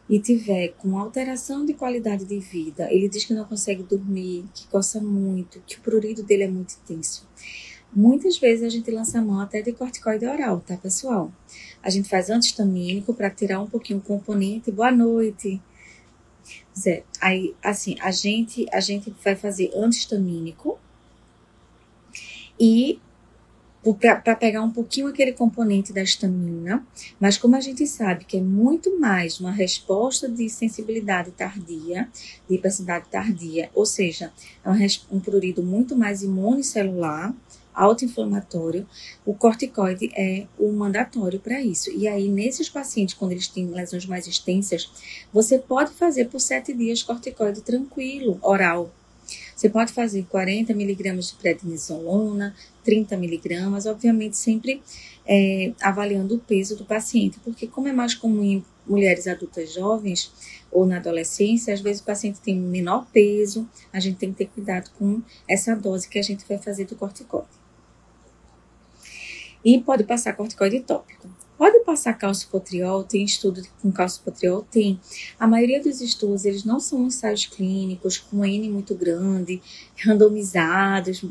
[0.08, 4.66] e tiver com alteração de qualidade de vida, ele diz que não consegue dormir, que
[4.68, 7.26] coça muito, que o prurido dele é muito intenso.
[7.92, 11.32] Muitas vezes a gente lança a mão até de corticoide oral, tá, pessoal?
[11.82, 14.70] A gente faz antistamínico para tirar um pouquinho o componente.
[14.70, 15.60] Boa noite.
[16.78, 20.78] Zé, aí, assim, a gente, a gente vai fazer antistamínico
[22.60, 23.00] e
[24.22, 26.84] para pegar um pouquinho aquele componente da estamina,
[27.18, 32.08] mas como a gente sabe que é muito mais uma resposta de sensibilidade tardia,
[32.48, 34.32] de hipersensibilidade tardia, ou seja,
[34.64, 37.34] é um, um prurido muito mais imunicelular,
[37.78, 38.86] autoinflamatório,
[39.24, 41.90] o corticoide é o mandatório para isso.
[41.92, 44.90] E aí, nesses pacientes, quando eles têm lesões mais extensas,
[45.32, 48.92] você pode fazer por sete dias corticoide tranquilo, oral,
[49.58, 54.80] você pode fazer 40 miligramas de prednisolona, 30 miligramas, obviamente sempre
[55.26, 60.32] é, avaliando o peso do paciente, porque como é mais comum em mulheres adultas jovens
[60.70, 64.46] ou na adolescência, às vezes o paciente tem menor peso, a gente tem que ter
[64.46, 67.48] cuidado com essa dose que a gente vai fazer do corticoide.
[69.64, 71.28] E pode passar corticoide tópico.
[71.58, 74.64] Pode passar calcipotriol, tem estudo com calcipotriol?
[74.70, 75.00] Tem.
[75.40, 79.60] A maioria dos estudos, eles não são ensaios clínicos com N muito grande,
[80.00, 81.24] randomizados,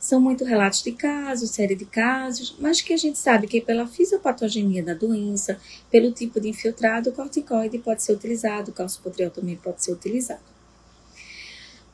[0.00, 3.86] são muito relatos de casos, série de casos, mas que a gente sabe que pela
[3.86, 9.54] fisiopatogenia da doença, pelo tipo de infiltrado, o corticoide pode ser utilizado, o calcipotriol também
[9.54, 10.40] pode ser utilizado.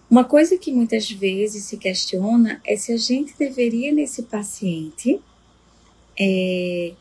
[0.09, 5.21] Uma coisa que muitas vezes se questiona é se a gente deveria, nesse paciente,
[6.19, 6.95] é,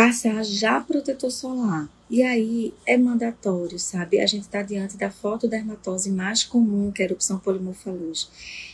[0.00, 1.86] passar já protetor solar.
[2.08, 4.18] E aí é mandatório, sabe?
[4.18, 7.92] A gente está diante da fotodermatose mais comum, que é a erupção polimorfa.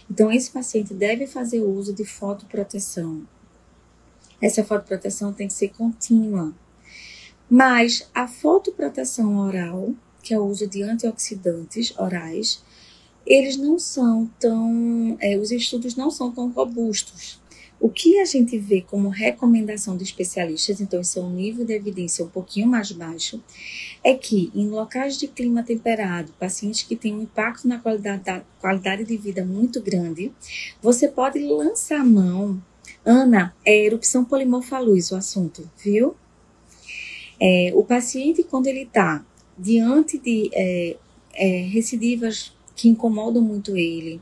[0.08, 3.26] Então, esse paciente deve fazer uso de fotoproteção.
[4.40, 6.54] Essa fotoproteção tem que ser contínua.
[7.50, 12.62] Mas a fotoproteção oral, que é o uso de antioxidantes orais,
[13.26, 15.16] eles não são tão.
[15.20, 17.40] É, os estudos não são tão robustos.
[17.78, 21.74] O que a gente vê como recomendação de especialistas, então isso é um nível de
[21.74, 23.42] evidência um pouquinho mais baixo,
[24.02, 28.40] é que em locais de clima temperado, pacientes que têm um impacto na qualidade, da,
[28.60, 30.32] qualidade de vida muito grande,
[30.80, 32.60] você pode lançar mão.
[33.04, 36.16] Ana, é erupção polimorfa luz o assunto, viu?
[37.40, 39.24] É, o paciente, quando ele está
[39.58, 40.96] diante de é,
[41.34, 44.20] é, recidivas que incomodam muito ele,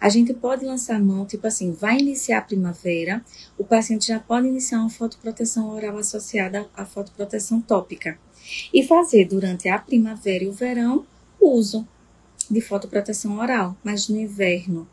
[0.00, 3.24] a gente pode lançar mão, tipo assim, vai iniciar a primavera,
[3.58, 8.18] o paciente já pode iniciar uma fotoproteção oral associada à fotoproteção tópica.
[8.72, 11.04] E fazer durante a primavera e o verão
[11.40, 11.86] uso
[12.50, 14.88] de fotoproteção oral, mas no inverno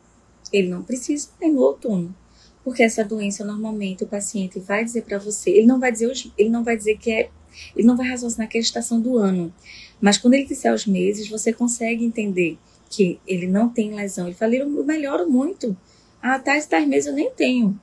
[0.51, 2.15] ele não precisa, nem no outono.
[2.63, 6.49] Porque essa doença normalmente o paciente vai dizer para você, ele não vai dizer ele
[6.49, 7.29] não vai dizer que é,
[7.75, 9.53] ele não vai raciocinar que é a estação do ano,
[9.99, 12.57] mas quando ele disser os meses, você consegue entender
[12.93, 14.27] que ele não tem lesão.
[14.27, 15.75] Ele fala, eu melhoro muito.
[16.21, 17.79] Ah, tais tais eu nem tenho.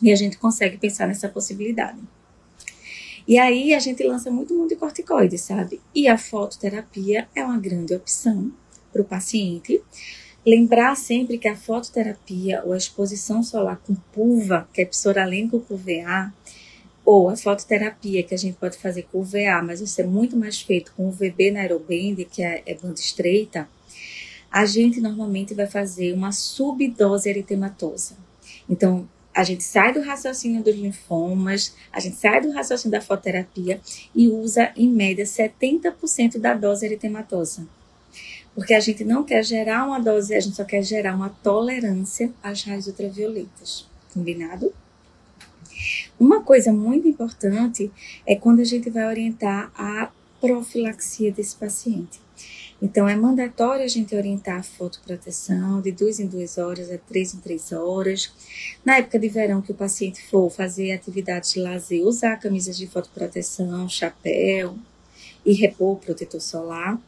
[0.00, 1.98] E a gente consegue pensar nessa possibilidade.
[3.26, 5.80] E aí a gente lança muito mundo de corticoide, sabe?
[5.94, 8.52] E a fototerapia é uma grande opção
[8.92, 9.82] para o paciente.
[10.46, 15.76] Lembrar sempre que a fototerapia ou a exposição solar com pulva, que é psoralênico com
[15.76, 16.32] VA,
[17.04, 20.62] ou a fototerapia que a gente pode fazer com VA, mas isso é muito mais
[20.62, 23.68] feito com o VB na aeroband, que é, é banda estreita,
[24.50, 28.16] a gente normalmente vai fazer uma subdose eritematosa.
[28.68, 33.80] Então, a gente sai do raciocínio dos linfomas, a gente sai do raciocínio da fototerapia
[34.14, 37.68] e usa, em média, 70% da dose eritematosa.
[38.54, 42.32] Porque a gente não quer gerar uma dose, a gente só quer gerar uma tolerância
[42.42, 43.86] às raios ultravioletas.
[44.12, 44.74] Combinado?
[46.18, 47.92] Uma coisa muito importante
[48.26, 52.18] é quando a gente vai orientar a profilaxia desse paciente.
[52.80, 57.34] Então, é mandatório a gente orientar a fotoproteção de duas em duas horas a três
[57.34, 58.32] em três horas.
[58.84, 62.86] Na época de verão que o paciente for fazer atividades de lazer, usar camisas de
[62.86, 64.76] fotoproteção, chapéu
[65.44, 67.00] e repor protetor solar.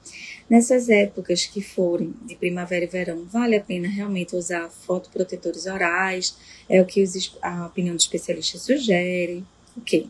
[0.48, 6.36] Nessas épocas que forem de primavera e verão, vale a pena realmente usar fotoprotetores orais,
[6.68, 7.04] é o que
[7.40, 9.44] a opinião do especialista sugere,
[9.76, 10.08] ok?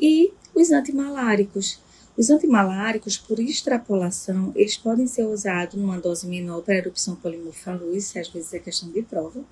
[0.00, 1.78] E os antimaláricos
[2.18, 8.26] os antimaláricos, por extrapolação, eles podem ser usados numa dose menor para erupção polimorfalúis, às
[8.26, 9.44] vezes é questão de prova.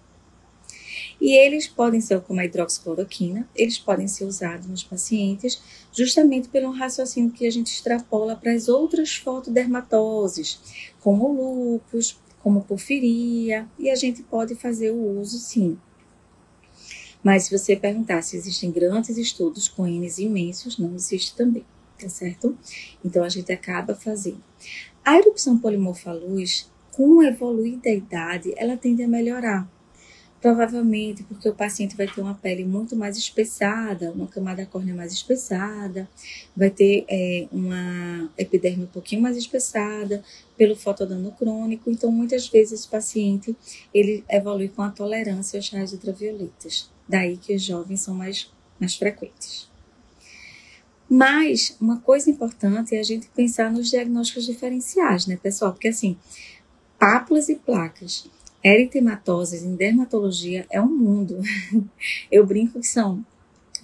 [1.21, 6.73] E eles podem ser, como a hidroxicloroquina, eles podem ser usados nos pacientes justamente pelo
[6.73, 10.59] raciocínio que a gente extrapola para as outras fotodermatoses,
[11.01, 15.79] como lúpus, como porfiria, e a gente pode fazer o uso sim.
[17.23, 21.65] Mas se você perguntar se existem grandes estudos com N's imensos, não existe também
[21.99, 22.57] tá certo?
[23.05, 24.43] Então a gente acaba fazendo.
[25.05, 29.71] A erupção polimorfa luz, com a evoluir da idade, ela tende a melhorar.
[30.41, 35.13] Provavelmente porque o paciente vai ter uma pele muito mais espessada, uma camada córnea mais
[35.13, 36.09] espessada,
[36.57, 40.23] vai ter é, uma epiderme um pouquinho mais espessada
[40.57, 41.91] pelo fotodano crônico.
[41.91, 43.57] Então, muitas vezes esse paciente
[43.93, 46.91] ele evolui com a tolerância aos raios ultravioletas.
[47.09, 49.66] Daí que os jovens são mais, mais frequentes.
[51.09, 55.73] Mas uma coisa importante é a gente pensar nos diagnósticos diferenciais, né, pessoal?
[55.73, 56.17] Porque assim,
[56.99, 58.29] pápulas e placas,
[58.63, 61.41] eritematoses em dermatologia é um mundo.
[62.31, 63.25] Eu brinco que são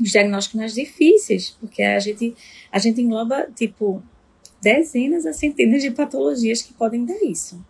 [0.01, 2.35] os diagnósticos mais difíceis, porque a gente,
[2.71, 4.03] a gente engloba, tipo,
[4.61, 7.65] dezenas a centenas de patologias que podem dar isso.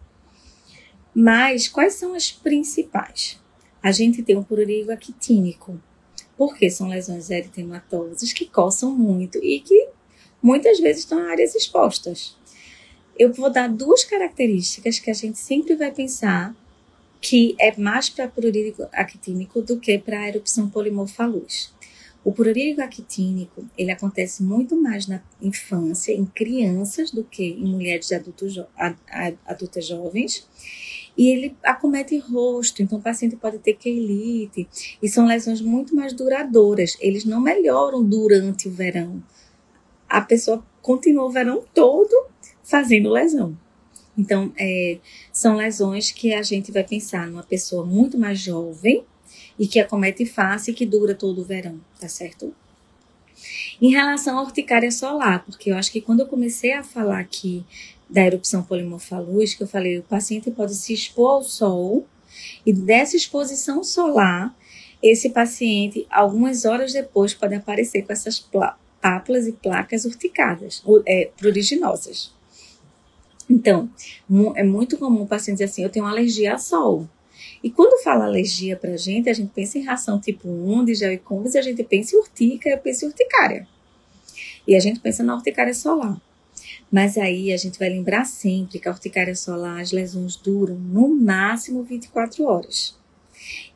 [1.14, 3.38] Mas quais são as principais?
[3.82, 5.78] A gente tem o prurigo actínico,
[6.36, 9.88] porque são lesões eritematosas que coçam muito e que
[10.42, 12.36] muitas vezes estão em áreas expostas.
[13.18, 16.54] Eu vou dar duas características que a gente sempre vai pensar
[17.20, 21.72] que é mais para prurigo actínico do que para a erupção polimorfa luz.
[22.24, 28.12] O prurigo actínico, ele acontece muito mais na infância, em crianças, do que em mulheres
[28.12, 28.60] adultos,
[29.44, 30.46] adultas jovens
[31.16, 34.68] e ele acomete rosto, então o paciente pode ter quelite,
[35.02, 36.96] e são lesões muito mais duradouras.
[37.00, 39.22] Eles não melhoram durante o verão.
[40.08, 42.26] A pessoa continua o verão todo
[42.62, 43.56] fazendo lesão.
[44.16, 44.98] Então, é,
[45.32, 49.04] são lesões que a gente vai pensar numa pessoa muito mais jovem
[49.58, 52.54] e que acomete face e que dura todo o verão, tá certo?
[53.80, 57.64] Em relação à urticária solar, porque eu acho que quando eu comecei a falar aqui
[58.12, 62.06] da erupção polimorfalúgica, eu falei, o paciente pode se expor ao sol
[62.64, 64.54] e dessa exposição solar,
[65.02, 68.46] esse paciente, algumas horas depois, pode aparecer com essas
[69.00, 72.32] pápulas e placas urticadas, é, pruriginosas.
[73.48, 73.90] Então,
[74.54, 77.08] é muito comum o paciente dizer assim, eu tenho alergia a sol.
[77.64, 81.12] E quando fala alergia pra gente, a gente pensa em ração tipo 1 de gel
[81.12, 83.66] e combos, e a gente pensa em urtica, pensa em urticária.
[84.68, 86.20] E a gente pensa na urticária solar.
[86.92, 91.08] Mas aí a gente vai lembrar sempre que a urticária solar, as lesões duram no
[91.08, 92.94] máximo 24 horas.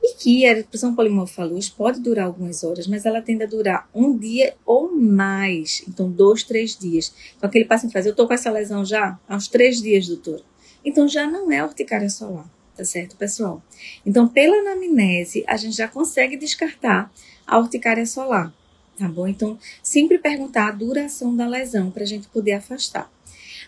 [0.03, 3.89] E que a erupção polimorfa luz pode durar algumas horas, mas ela tende a durar
[3.95, 5.83] um dia ou mais.
[5.89, 7.13] Então, dois, três dias.
[7.35, 10.43] Então, aquele paciente faz, eu estou com essa lesão já há uns três dias, doutor.
[10.85, 12.49] Então, já não é urticária solar.
[12.77, 13.63] tá certo, pessoal?
[14.05, 17.11] Então, pela anamnese, a gente já consegue descartar
[17.47, 18.53] a urticária solar,
[18.99, 19.27] tá bom?
[19.27, 23.11] Então, sempre perguntar a duração da lesão para a gente poder afastar.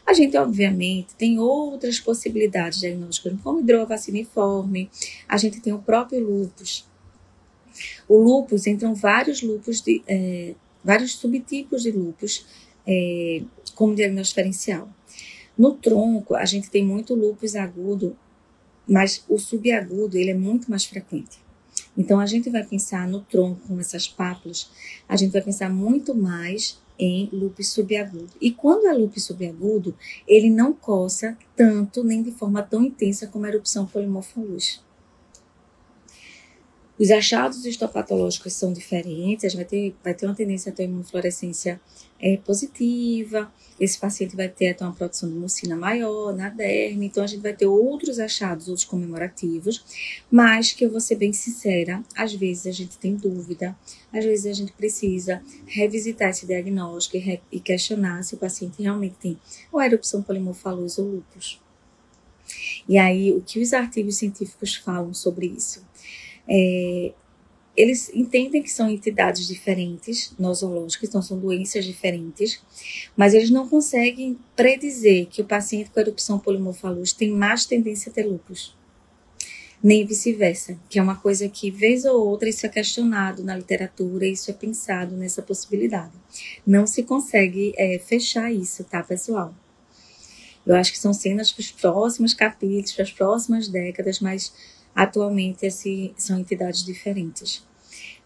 [0.06, 4.90] A gente, obviamente, tem outras possibilidades diagnósticas, como hidrovaciniforme,
[5.28, 6.86] a gente tem o próprio lúpus.
[8.08, 12.46] O lúpus, entram vários lúpus, de, é, vários subtipos de lúpus
[12.86, 13.42] é,
[13.74, 14.88] como diagnóstico diferencial.
[15.56, 18.16] No tronco, a gente tem muito lúpus agudo,
[18.88, 21.38] mas o subagudo ele é muito mais frequente.
[21.98, 24.70] Então, a gente vai pensar no tronco, com essas pápulas,
[25.08, 28.30] a gente vai pensar muito mais em lúpus subagudo.
[28.40, 29.94] E quando é lúpus subagudo,
[30.26, 34.80] ele não coça tanto nem de forma tão intensa como a erupção polimorfolús.
[36.98, 40.84] Os achados histopatológicos são diferentes, a gente vai ter, vai ter uma tendência a ter
[40.84, 41.80] imunofluorescência
[42.20, 47.22] é, positiva, esse paciente vai ter até uma produção de mucina maior na derme, então
[47.22, 49.84] a gente vai ter outros achados, outros comemorativos,
[50.28, 53.78] mas que eu vou ser bem sincera, às vezes a gente tem dúvida,
[54.12, 59.14] às vezes a gente precisa revisitar esse diagnóstico e, e questionar se o paciente realmente
[59.20, 59.38] tem
[59.70, 61.60] ou erupção polimorfalosa ou lúpus.
[62.88, 65.86] E aí, o que os artigos científicos falam sobre isso?
[66.48, 67.12] É,
[67.78, 72.60] eles entendem que são entidades diferentes, nosológicas, então são doenças diferentes,
[73.16, 78.12] mas eles não conseguem predizer que o paciente com erupção polimorfalus tem mais tendência a
[78.12, 78.76] ter lúpus.
[79.80, 84.26] Nem vice-versa, que é uma coisa que, vez ou outra, isso é questionado na literatura,
[84.26, 86.10] isso é pensado nessa possibilidade.
[86.66, 89.54] Não se consegue é, fechar isso, tá, pessoal?
[90.66, 94.52] Eu acho que são cenas para os próximos capítulos, para as próximas décadas, mas
[94.98, 97.64] atualmente esse, são entidades diferentes.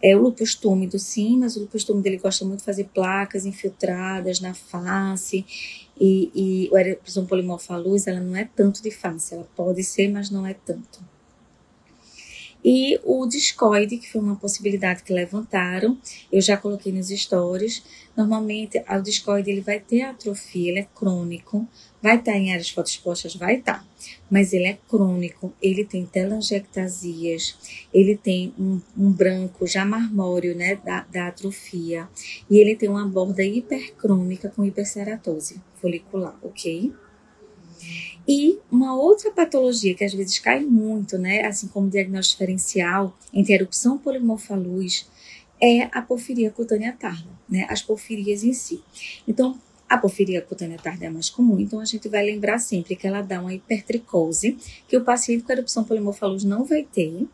[0.03, 3.45] É o lúpus túmido, sim, mas o lúpus túmido ele gosta muito de fazer placas
[3.45, 5.45] infiltradas na face
[6.01, 10.11] e, e o erupção polimorfa luz, ela não é tanto de face, ela pode ser,
[10.11, 11.12] mas não é tanto.
[12.65, 15.99] E o discoide, que foi uma possibilidade que levantaram,
[16.31, 17.83] eu já coloquei nos stories.
[18.17, 21.67] Normalmente, o discoide ele vai ter atrofia, ele é crônico,
[22.01, 23.87] vai estar em áreas fotoexpostas, vai estar,
[24.31, 27.57] mas ele é crônico, ele tem telangiectasias,
[27.93, 32.09] ele tem um, um branco já marmóreo, né, da, da atrofia,
[32.51, 36.93] e ele tem uma borda hipercrônica com hiperceratose folicular, ok?
[38.27, 43.55] E uma outra patologia que às vezes cai muito, né, assim como diagnóstico diferencial entre
[43.55, 45.09] erupção polimorfa luz,
[45.61, 48.83] é a porfiria cutânea tarda, né, as porfirias em si.
[49.27, 49.59] Então,
[49.89, 53.21] a porfiria cutânea tarda é mais comum, então a gente vai lembrar sempre que ela
[53.21, 54.57] dá uma hipertricose,
[54.89, 57.27] que o paciente com erupção polimorfa luz não vai ter.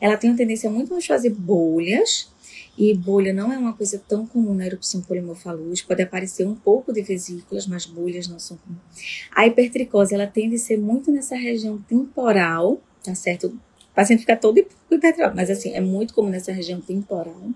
[0.00, 2.31] Ela tem uma tendência muito mais fazer bolhas,
[2.76, 6.92] e bolha não é uma coisa tão comum na erupção polimorfalus, pode aparecer um pouco
[6.92, 9.28] de vesículas, mas bolhas não são comuns.
[9.30, 13.48] A hipertricose, ela tende a ser muito nessa região temporal, tá certo?
[13.48, 17.50] O paciente fica todo hipertricose, mas assim, é muito comum nessa região temporal.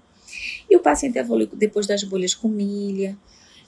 [0.69, 3.17] E o paciente evolui depois das bolhas com milha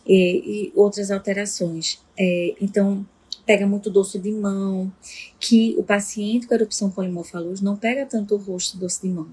[0.07, 1.99] e, e outras alterações.
[2.19, 3.07] É, então,
[3.47, 4.93] pega muito doce de mão,
[5.41, 9.29] que o paciente com erupção polimorfalus não pega tanto o rosto doce de mão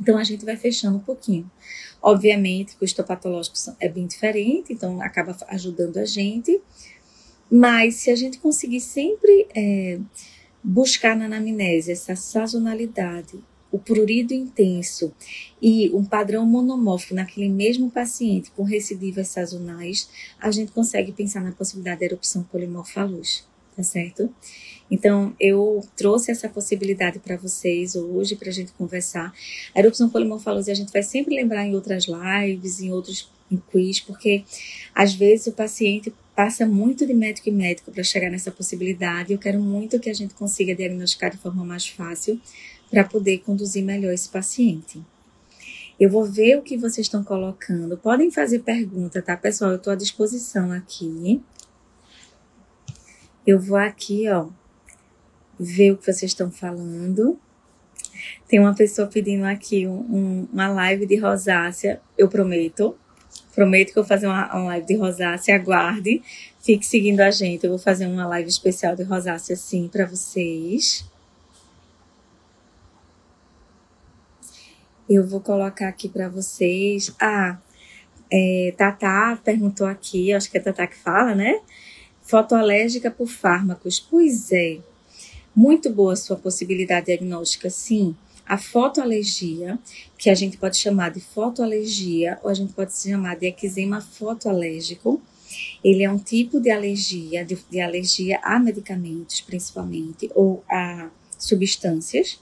[0.00, 1.50] então a gente vai fechando um pouquinho.
[2.02, 6.60] Obviamente que o histopatológico é bem diferente, então acaba ajudando a gente.
[7.50, 9.98] Mas se a gente conseguir sempre é,
[10.64, 13.38] buscar na anamnese essa sazonalidade,
[13.70, 15.12] o prurido intenso
[15.60, 21.52] e um padrão monomórfico naquele mesmo paciente com recidivas sazonais, a gente consegue pensar na
[21.52, 24.32] possibilidade da erupção polimorfa luz, tá certo?
[24.92, 29.32] Então, eu trouxe essa possibilidade para vocês hoje, para a gente conversar.
[29.74, 34.00] A erupção polimorfalose a gente vai sempre lembrar em outras lives, em outros em quiz,
[34.00, 34.44] porque
[34.94, 39.32] às vezes o paciente passa muito de médico em médico para chegar nessa possibilidade.
[39.32, 42.38] Eu quero muito que a gente consiga diagnosticar de forma mais fácil
[42.90, 45.02] para poder conduzir melhor esse paciente.
[45.98, 47.96] Eu vou ver o que vocês estão colocando.
[47.96, 49.70] Podem fazer pergunta, tá, pessoal?
[49.70, 51.40] Eu estou à disposição aqui.
[53.46, 54.48] Eu vou aqui, ó,
[55.62, 57.38] ver o que vocês estão falando.
[58.48, 62.96] Tem uma pessoa pedindo aqui um, um, uma live de rosácea, eu prometo.
[63.54, 66.22] Prometo que eu vou fazer uma, uma live de rosácea, aguarde.
[66.60, 71.04] Fique seguindo a gente, eu vou fazer uma live especial de rosácea sim para vocês.
[75.08, 77.14] Eu vou colocar aqui para vocês.
[77.20, 77.58] Ah,
[78.30, 81.60] é, Tatá perguntou aqui, acho que é Tatá que fala, né?
[82.22, 84.00] Fotoalérgica por fármacos.
[84.00, 84.78] Pois é.
[85.54, 88.16] Muito boa sua possibilidade diagnóstica, sim.
[88.46, 89.78] A fotoalergia,
[90.16, 95.20] que a gente pode chamar de fotoalergia, ou a gente pode chamar de eczema fotoalérgico,
[95.84, 102.40] ele é um tipo de alergia, de, de alergia a medicamentos, principalmente, ou a substâncias,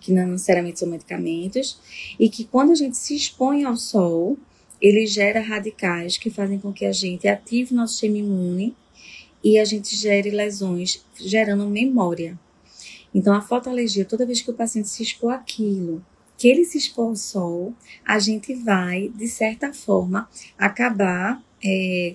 [0.00, 1.80] que não necessariamente são medicamentos,
[2.18, 4.38] e que quando a gente se expõe ao sol,
[4.80, 8.76] ele gera radicais que fazem com que a gente ative nosso sistema imune
[9.42, 12.38] e a gente gere lesões, gerando memória.
[13.14, 16.04] Então, a fotoalergia, toda vez que o paciente se expor àquilo,
[16.36, 17.74] que ele se expor ao sol,
[18.04, 22.14] a gente vai, de certa forma, acabar é,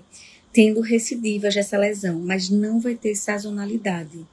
[0.51, 4.26] tendo recidivas dessa lesão, mas não vai ter sazonalidade.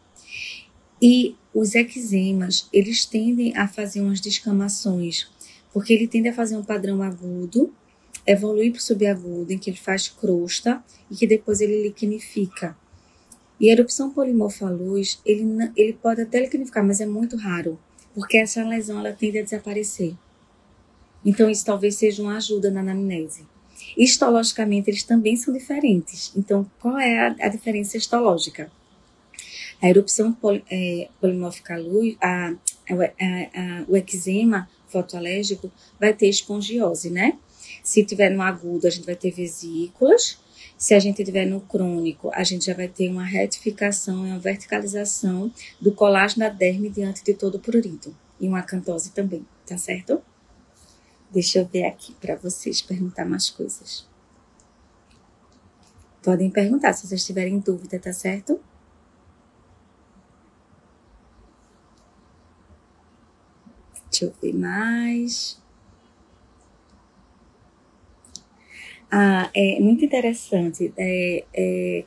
[1.03, 5.29] E os eczemas, eles tendem a fazer umas descamações,
[5.73, 7.75] porque ele tende a fazer um padrão agudo,
[8.27, 12.77] evoluir para o subagudo, em que ele faz crosta e que depois ele liquinifica.
[13.61, 15.45] E a erupção polimorfa luz, ele,
[15.77, 17.79] ele pode até liquinificar, mas é muito raro,
[18.15, 20.15] porque essa lesão ela tende a desaparecer.
[21.25, 23.47] Então, isso talvez seja uma ajuda na anamnese.
[23.97, 26.33] Histologicamente, eles também são diferentes.
[26.35, 28.73] Então, qual é a, a diferença histológica?
[29.83, 32.55] A erupção pol, é, polimórfica luz, a,
[32.89, 37.39] a, a, o eczema fotoalérgico vai ter espongiose, né?
[37.83, 40.39] Se tiver no agudo, a gente vai ter vesículas.
[40.81, 44.39] Se a gente tiver no crônico, a gente já vai ter uma retificação e uma
[44.39, 48.17] verticalização do colágeno da derme diante de todo o prurido.
[48.41, 50.23] E uma acantose também, tá certo?
[51.31, 54.09] Deixa eu ver aqui para vocês perguntar mais coisas.
[56.23, 58.59] Podem perguntar se vocês tiverem dúvida, tá certo?
[64.11, 65.61] Deixa eu ver mais.
[69.11, 70.93] Ah, é muito interessante.
[70.97, 72.05] É, é,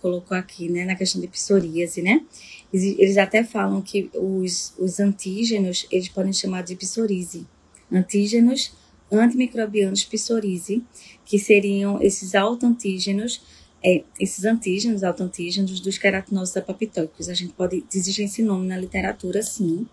[0.00, 2.24] colocou aqui, né, na questão de psoríase, né?
[2.72, 7.46] Eles, até falam que os, os antígenos, eles podem chamar de psoríase.
[7.92, 8.72] Antígenos
[9.10, 10.82] antimicrobianos psoríase,
[11.24, 13.40] que seriam esses autoantígenos,
[13.82, 17.28] é, esses antígenos, autoantígenos dos queratinoses apoptóicos.
[17.28, 19.86] A gente pode, existe esse nome na literatura, sim,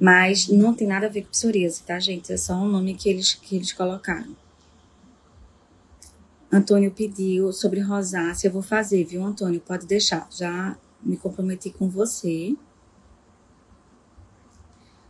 [0.00, 2.32] mas não tem nada a ver com psoríase, tá, gente?
[2.32, 4.43] É só um nome que eles, que eles colocaram.
[6.54, 9.60] Antônio pediu sobre rosácea, eu vou fazer, viu, Antônio?
[9.60, 12.54] Pode deixar, já me comprometi com você.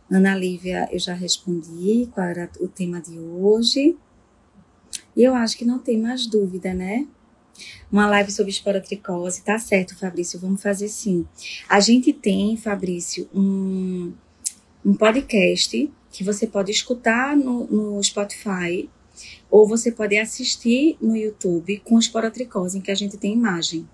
[0.09, 3.95] Ana Lívia, eu já respondi qual era o tema de hoje.
[5.15, 7.07] E eu acho que não tem mais dúvida, né?
[7.91, 11.27] Uma live sobre esporotricose, tá certo, Fabrício, vamos fazer sim.
[11.69, 14.11] A gente tem, Fabrício, um,
[14.83, 18.89] um podcast que você pode escutar no, no Spotify
[19.49, 23.87] ou você pode assistir no YouTube com esporotricose, em que a gente tem imagem.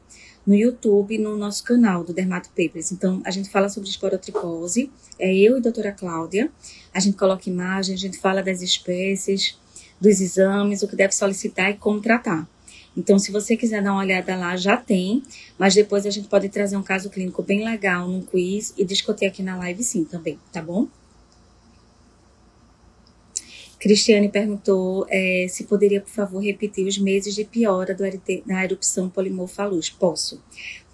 [0.45, 2.91] No YouTube, no nosso canal do Dermato Papers.
[2.91, 6.51] Então, a gente fala sobre esporotricose, é eu e a doutora Cláudia.
[6.93, 9.57] A gente coloca imagem, a gente fala das espécies,
[9.99, 12.49] dos exames, o que deve solicitar e como tratar.
[12.97, 15.23] Então, se você quiser dar uma olhada lá, já tem,
[15.57, 19.25] mas depois a gente pode trazer um caso clínico bem legal num quiz e discutir
[19.25, 20.87] aqui na live sim também, tá bom?
[23.81, 28.03] Cristiane perguntou é, se poderia, por favor, repetir os meses de piora do
[28.45, 29.89] da erupção polimorfa luz.
[29.89, 30.39] Posso.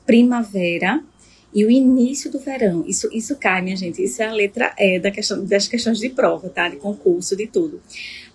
[0.05, 1.03] Primavera
[1.53, 2.85] e o início do verão.
[2.87, 4.01] Isso, isso cai, minha gente.
[4.01, 6.69] Isso é a letra E da questão, das questões de prova, tá?
[6.69, 7.81] De concurso, de tudo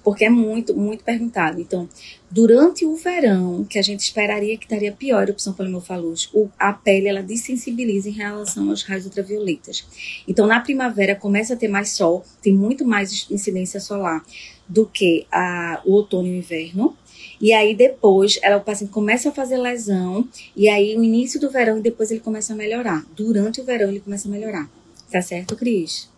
[0.02, 1.60] porque é muito, muito perguntado.
[1.60, 1.88] Então,
[2.30, 7.08] durante o verão, que a gente esperaria que estaria pior a erupção polimorfalús, a pele
[7.08, 9.86] ela desensibiliza em relação aos raios ultravioletas.
[10.26, 14.24] Então, na primavera começa a ter mais sol, tem muito mais incidência solar
[14.68, 16.96] do que a, o outono e o inverno.
[17.40, 21.50] E aí depois ela, o paciente começa a fazer lesão, e aí o início do
[21.50, 23.04] verão e depois ele começa a melhorar.
[23.16, 24.70] Durante o verão ele começa a melhorar.
[25.10, 26.08] Tá certo, Cris?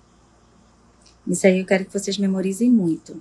[1.26, 3.20] Isso aí eu quero que vocês memorizem muito.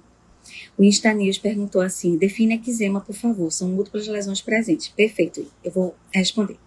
[0.78, 1.10] O Insta
[1.42, 3.52] perguntou assim: define eczema, por favor.
[3.52, 4.88] São múltiplas lesões presentes.
[4.90, 6.58] Perfeito, eu vou responder.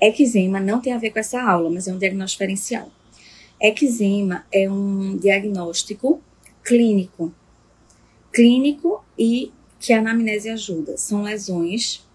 [0.00, 2.90] Eczema não tem a ver com essa aula, mas é um diagnóstico diferencial.
[3.60, 6.22] Eczema é um diagnóstico
[6.64, 7.32] clínico.
[8.32, 10.96] Clínico e que a anamnese ajuda.
[10.96, 12.06] São lesões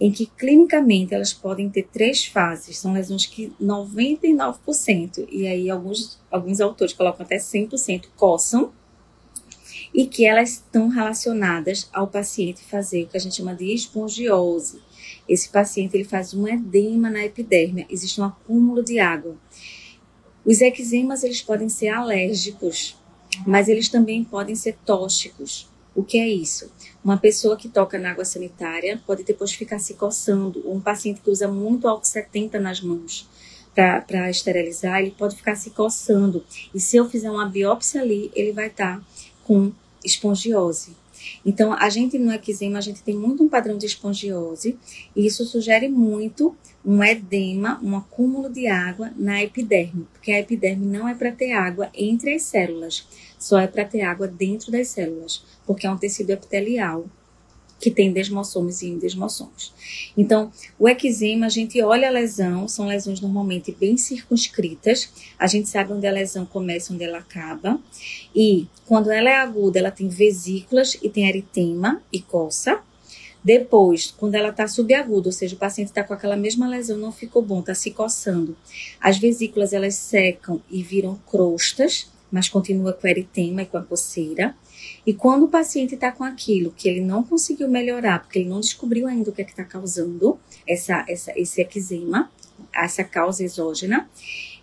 [0.00, 2.78] em que clinicamente elas podem ter três fases.
[2.78, 8.72] São lesões que 99%, e aí alguns, alguns autores colocam até 100%, coçam
[9.92, 14.80] e que elas estão relacionadas ao paciente fazer o que a gente chama de espongiose.
[15.28, 19.36] Esse paciente ele faz um edema na epiderme, existe um acúmulo de água.
[20.44, 22.96] Os eczemas eles podem ser alérgicos,
[23.46, 25.68] mas eles também podem ser tóxicos.
[25.94, 26.70] O que é isso?
[27.02, 30.62] Uma pessoa que toca na água sanitária pode depois ficar se coçando.
[30.64, 33.28] Um paciente que usa muito álcool 70 nas mãos
[34.04, 36.44] para esterilizar, ele pode ficar se coçando.
[36.74, 39.06] E se eu fizer uma biópsia ali, ele vai estar tá
[39.48, 39.72] com
[40.04, 40.94] espongiose.
[41.44, 44.78] Então, a gente no eczema, a gente tem muito um padrão de espongiose,
[45.16, 50.84] e isso sugere muito um edema, um acúmulo de água na epiderme, porque a epiderme
[50.84, 53.06] não é para ter água entre as células,
[53.38, 57.06] só é para ter água dentro das células, porque é um tecido epitelial
[57.78, 59.72] que tem desmossomos e endesmossomos.
[60.16, 65.68] Então, o eczema, a gente olha a lesão, são lesões normalmente bem circunscritas, a gente
[65.68, 67.80] sabe onde a lesão começa, onde ela acaba,
[68.34, 72.80] e quando ela é aguda, ela tem vesículas e tem eritema e coça.
[73.42, 77.12] Depois, quando ela está subaguda, ou seja, o paciente está com aquela mesma lesão, não
[77.12, 78.56] ficou bom, está se coçando,
[79.00, 84.54] as vesículas elas secam e viram crostas, mas continua com eritema e com a coceira.
[85.08, 88.60] E quando o paciente está com aquilo que ele não conseguiu melhorar, porque ele não
[88.60, 92.30] descobriu ainda o que é está causando essa, essa, esse eczema,
[92.74, 94.06] essa causa exógena,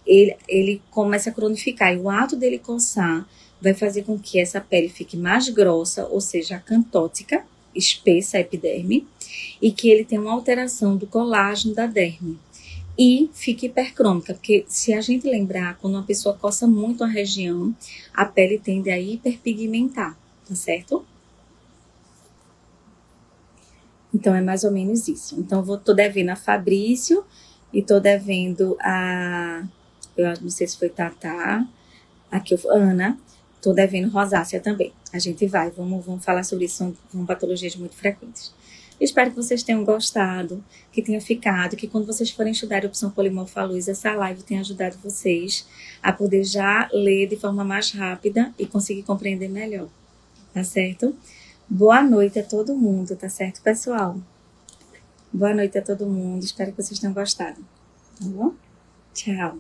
[0.06, 1.92] ele, ele começa a cronificar.
[1.92, 3.28] E o ato dele coçar
[3.60, 7.44] vai fazer com que essa pele fique mais grossa, ou seja, acantótica,
[7.74, 9.08] espessa a epiderme,
[9.60, 12.38] e que ele tenha uma alteração do colágeno da derme
[12.96, 17.76] e fique hipercrômica, porque se a gente lembrar, quando uma pessoa coça muito a região,
[18.14, 20.16] a pele tende a hiperpigmentar,
[20.48, 21.06] tá certo?
[24.14, 25.40] Então é mais ou menos isso.
[25.40, 27.26] Então eu vou, tô devendo a Fabrício
[27.74, 29.64] e tô devendo a
[30.18, 31.68] eu não sei se foi Tatá,
[32.32, 33.18] aqui eu, Ana,
[33.62, 34.94] tô devendo rosácea também.
[35.12, 38.54] A gente vai, vamos, vamos falar sobre isso, são, são patologias muito frequentes.
[39.00, 43.12] Espero que vocês tenham gostado, que tenha ficado, que quando vocês forem estudar a opção
[43.12, 45.68] polimorfa luz, essa live tenha ajudado vocês
[46.02, 49.90] a poder já ler de forma mais rápida e conseguir compreender melhor.
[50.56, 51.14] Tá certo?
[51.70, 54.16] Boa noite a todo mundo, tá certo, pessoal?
[55.34, 57.58] Boa noite a todo mundo, espero que vocês tenham gostado.
[58.18, 58.54] Tá bom?
[59.14, 59.58] Tchau.